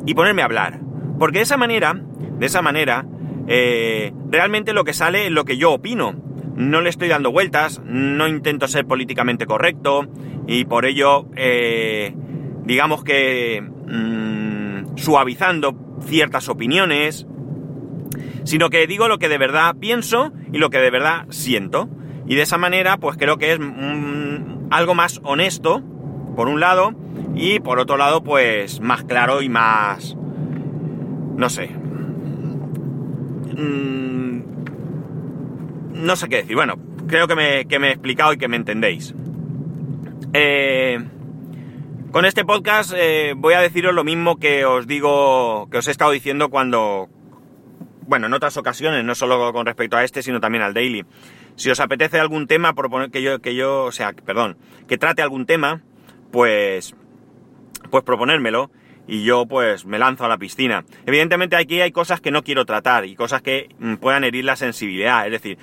y 0.05 0.13
ponerme 0.13 0.43
a 0.43 0.45
hablar. 0.45 0.79
Porque 1.19 1.39
de 1.39 1.43
esa 1.43 1.57
manera, 1.57 1.93
de 1.93 2.45
esa 2.45 2.61
manera, 2.61 3.05
eh, 3.47 4.13
realmente 4.29 4.73
lo 4.73 4.83
que 4.83 4.93
sale 4.93 5.25
es 5.25 5.31
lo 5.31 5.43
que 5.43 5.57
yo 5.57 5.73
opino. 5.73 6.15
No 6.55 6.81
le 6.81 6.89
estoy 6.89 7.09
dando 7.09 7.31
vueltas, 7.31 7.81
no 7.83 8.27
intento 8.27 8.67
ser 8.67 8.85
políticamente 8.85 9.45
correcto 9.45 10.07
y 10.47 10.65
por 10.65 10.85
ello 10.85 11.27
eh, 11.35 12.15
digamos 12.63 13.03
que 13.03 13.61
mm, 13.61 14.97
suavizando 14.97 15.75
ciertas 16.05 16.47
opiniones, 16.47 17.27
sino 18.43 18.69
que 18.69 18.87
digo 18.87 19.07
lo 19.07 19.17
que 19.17 19.27
de 19.27 19.37
verdad 19.37 19.75
pienso 19.79 20.31
y 20.53 20.59
lo 20.59 20.69
que 20.69 20.77
de 20.79 20.91
verdad 20.91 21.25
siento. 21.29 21.89
Y 22.27 22.35
de 22.35 22.41
esa 22.41 22.57
manera, 22.57 22.97
pues 22.97 23.17
creo 23.17 23.37
que 23.37 23.53
es 23.53 23.59
mm, 23.59 24.67
algo 24.71 24.95
más 24.95 25.19
honesto, 25.23 25.83
por 26.35 26.47
un 26.47 26.59
lado, 26.59 26.93
y 27.35 27.59
por 27.59 27.79
otro 27.79 27.97
lado, 27.97 28.23
pues 28.23 28.79
más 28.79 29.03
claro 29.03 29.41
y 29.41 29.49
más... 29.49 30.15
no 30.15 31.49
sé. 31.49 31.67
Mm, 33.57 34.41
no 35.93 36.15
sé 36.15 36.29
qué 36.29 36.37
decir. 36.37 36.55
Bueno, 36.55 36.75
creo 37.07 37.27
que 37.27 37.35
me, 37.35 37.65
que 37.65 37.79
me 37.79 37.89
he 37.89 37.91
explicado 37.91 38.33
y 38.33 38.37
que 38.37 38.47
me 38.47 38.57
entendéis. 38.57 39.13
Eh, 40.33 40.99
con 42.11 42.25
este 42.25 42.45
podcast 42.45 42.93
eh, 42.95 43.33
voy 43.35 43.53
a 43.53 43.61
deciros 43.61 43.93
lo 43.93 44.03
mismo 44.03 44.37
que 44.37 44.65
os 44.65 44.87
digo, 44.87 45.67
que 45.69 45.79
os 45.79 45.87
he 45.87 45.91
estado 45.91 46.11
diciendo 46.11 46.49
cuando, 46.49 47.09
bueno, 48.07 48.27
en 48.27 48.33
otras 48.33 48.55
ocasiones, 48.57 49.03
no 49.03 49.15
solo 49.15 49.51
con 49.51 49.65
respecto 49.65 49.97
a 49.97 50.03
este, 50.03 50.21
sino 50.23 50.39
también 50.39 50.63
al 50.63 50.73
daily. 50.73 51.05
Si 51.55 51.69
os 51.69 51.79
apetece 51.79 52.19
algún 52.19 52.47
tema, 52.47 52.73
proponer 52.73 53.11
que 53.11 53.21
yo, 53.21 53.39
que 53.39 53.55
yo, 53.55 53.83
o 53.83 53.91
sea, 53.91 54.13
perdón, 54.13 54.57
que 54.87 54.97
trate 54.97 55.21
algún 55.21 55.45
tema, 55.45 55.83
pues, 56.31 56.95
pues 57.95 58.03
proponérmelo 58.03 58.71
y 59.07 59.23
yo 59.23 59.45
pues 59.45 59.85
me 59.85 59.97
lanzo 59.97 60.25
a 60.25 60.27
la 60.27 60.37
piscina. 60.37 60.83
Evidentemente 61.05 61.55
aquí 61.55 61.79
hay 61.79 61.93
cosas 61.93 62.19
que 62.19 62.29
no 62.29 62.43
quiero 62.43 62.65
tratar 62.65 63.05
y 63.05 63.15
cosas 63.15 63.41
que 63.41 63.69
mm, 63.79 63.95
puedan 63.95 64.25
herir 64.25 64.43
la 64.43 64.57
sensibilidad. 64.57 65.25
Es 65.25 65.31
decir, 65.31 65.57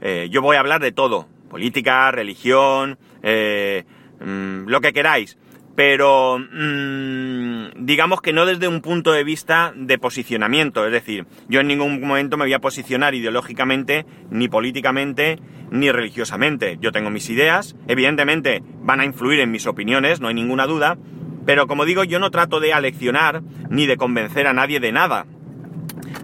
eh, 0.00 0.28
yo 0.30 0.40
voy 0.40 0.56
a 0.56 0.60
hablar 0.60 0.80
de 0.80 0.92
todo, 0.92 1.28
política, 1.50 2.10
religión, 2.10 2.98
eh, 3.22 3.84
mm, 4.18 4.66
lo 4.66 4.80
que 4.80 4.94
queráis 4.94 5.36
pero 5.74 6.38
mmm, 6.38 7.84
digamos 7.84 8.20
que 8.20 8.32
no 8.32 8.46
desde 8.46 8.68
un 8.68 8.80
punto 8.80 9.12
de 9.12 9.24
vista 9.24 9.72
de 9.74 9.98
posicionamiento, 9.98 10.86
es 10.86 10.92
decir, 10.92 11.26
yo 11.48 11.60
en 11.60 11.66
ningún 11.66 12.00
momento 12.00 12.36
me 12.36 12.44
voy 12.44 12.52
a 12.52 12.60
posicionar 12.60 13.14
ideológicamente, 13.14 14.06
ni 14.30 14.48
políticamente, 14.48 15.38
ni 15.70 15.90
religiosamente. 15.90 16.78
Yo 16.80 16.92
tengo 16.92 17.10
mis 17.10 17.28
ideas, 17.30 17.74
evidentemente 17.88 18.62
van 18.82 19.00
a 19.00 19.04
influir 19.04 19.40
en 19.40 19.50
mis 19.50 19.66
opiniones, 19.66 20.20
no 20.20 20.28
hay 20.28 20.34
ninguna 20.34 20.66
duda, 20.66 20.96
pero 21.44 21.66
como 21.66 21.84
digo, 21.84 22.04
yo 22.04 22.18
no 22.18 22.30
trato 22.30 22.60
de 22.60 22.72
aleccionar 22.72 23.42
ni 23.68 23.86
de 23.86 23.96
convencer 23.96 24.46
a 24.46 24.52
nadie 24.52 24.80
de 24.80 24.92
nada. 24.92 25.26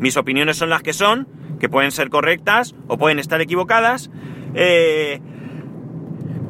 Mis 0.01 0.17
opiniones 0.17 0.57
son 0.57 0.71
las 0.71 0.83
que 0.83 0.93
son, 0.93 1.29
que 1.59 1.69
pueden 1.69 1.93
ser 1.93 2.09
correctas 2.09 2.75
o 2.89 2.97
pueden 2.97 3.19
estar 3.19 3.41
equivocadas, 3.41 4.11
eh, 4.55 5.21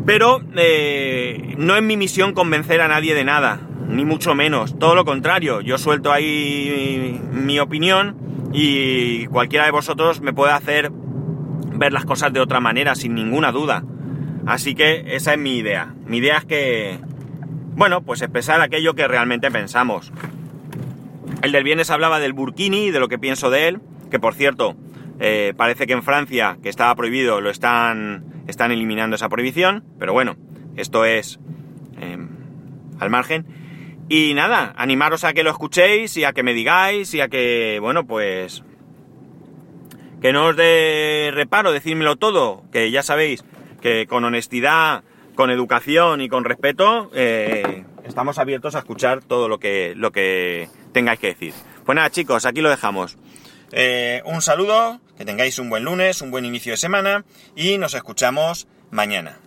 pero 0.07 0.41
eh, 0.57 1.55
no 1.59 1.77
es 1.77 1.83
mi 1.83 1.97
misión 1.97 2.33
convencer 2.33 2.81
a 2.81 2.89
nadie 2.89 3.15
de 3.15 3.25
nada, 3.25 3.61
ni 3.89 4.05
mucho 4.05 4.35
menos. 4.35 4.79
Todo 4.79 4.95
lo 4.95 5.05
contrario, 5.05 5.61
yo 5.61 5.79
suelto 5.79 6.13
ahí 6.13 7.21
mi 7.33 7.59
opinión 7.59 8.17
y 8.53 9.27
cualquiera 9.27 9.67
de 9.67 9.71
vosotros 9.73 10.21
me 10.21 10.33
puede 10.33 10.53
hacer 10.53 10.91
ver 10.93 11.93
las 11.93 12.05
cosas 12.05 12.33
de 12.33 12.41
otra 12.41 12.61
manera, 12.61 12.95
sin 12.95 13.15
ninguna 13.15 13.53
duda. 13.53 13.85
Así 14.47 14.75
que 14.75 15.15
esa 15.15 15.35
es 15.35 15.39
mi 15.39 15.59
idea. 15.59 15.95
Mi 16.07 16.19
idea 16.19 16.39
es 16.39 16.45
que, 16.45 16.99
bueno, 17.81 18.03
pues 18.03 18.21
expresar 18.21 18.61
aquello 18.61 18.93
que 18.93 19.09
realmente 19.09 19.51
pensamos. 19.51 20.12
El 21.40 21.51
del 21.51 21.64
viernes 21.64 21.88
hablaba 21.88 22.21
del 22.21 22.35
Burkini 22.35 22.88
y 22.88 22.90
de 22.90 23.01
lo 23.01 23.09
que 23.09 23.19
pienso 23.19 23.49
de 23.49 23.69
él, 23.69 23.81
que 24.11 24.21
por 24.21 24.35
cierto, 24.35 24.77
eh, 25.19 25.55
parece 25.57 25.87
que 25.87 25.95
en 25.95 26.03
Francia, 26.03 26.59
que 26.62 26.69
estaba 26.69 26.95
prohibido, 26.95 27.40
lo 27.40 27.49
están 27.49 28.45
están 28.47 28.71
eliminando 28.71 29.16
esa 29.16 29.31
prohibición, 29.31 29.83
pero 29.99 30.12
bueno, 30.12 30.37
esto 30.77 31.07
es 31.07 31.40
em, 31.99 32.29
al 32.99 33.09
margen. 33.09 33.47
Y 34.11 34.35
nada, 34.35 34.75
animaros 34.77 35.25
a 35.25 35.33
que 35.33 35.43
lo 35.43 35.49
escuchéis 35.49 36.19
y 36.19 36.25
a 36.25 36.35
que 36.35 36.43
me 36.43 36.53
digáis 36.53 37.14
y 37.14 37.23
a 37.23 37.29
que, 37.29 37.79
bueno, 37.81 38.07
pues... 38.07 38.62
Que 40.21 40.35
no 40.35 40.49
os 40.49 40.57
dé 40.57 41.31
reparo 41.33 41.73
decírmelo 41.73 42.16
todo, 42.16 42.62
que 42.73 42.90
ya 42.90 43.03
sabéis 43.03 43.43
que 43.81 44.07
con 44.07 44.23
honestidad, 44.25 45.03
con 45.40 45.50
educación 45.50 46.20
y 46.20 46.29
con 46.29 46.44
respeto 46.44 47.11
eh, 47.14 47.83
estamos 48.05 48.38
abiertos 48.38 48.74
a 48.74 48.81
escuchar 48.81 49.22
todo 49.22 49.48
lo 49.48 49.59
que, 49.59 49.94
lo 49.96 50.12
que 50.12 50.68
tengáis 50.92 51.18
que 51.18 51.29
decir. 51.29 51.55
Pues 51.87 51.96
nada 51.96 52.11
chicos, 52.11 52.44
aquí 52.44 52.61
lo 52.61 52.68
dejamos. 52.68 53.16
Eh, 53.72 54.20
un 54.26 54.42
saludo, 54.42 55.00
que 55.16 55.24
tengáis 55.24 55.59
un 55.59 55.70
buen 55.70 55.85
lunes, 55.85 56.20
un 56.20 56.31
buen 56.31 56.44
inicio 56.44 56.74
de 56.74 56.76
semana 56.76 57.24
y 57.57 57.79
nos 57.79 57.94
escuchamos 57.94 58.68
mañana. 58.90 59.38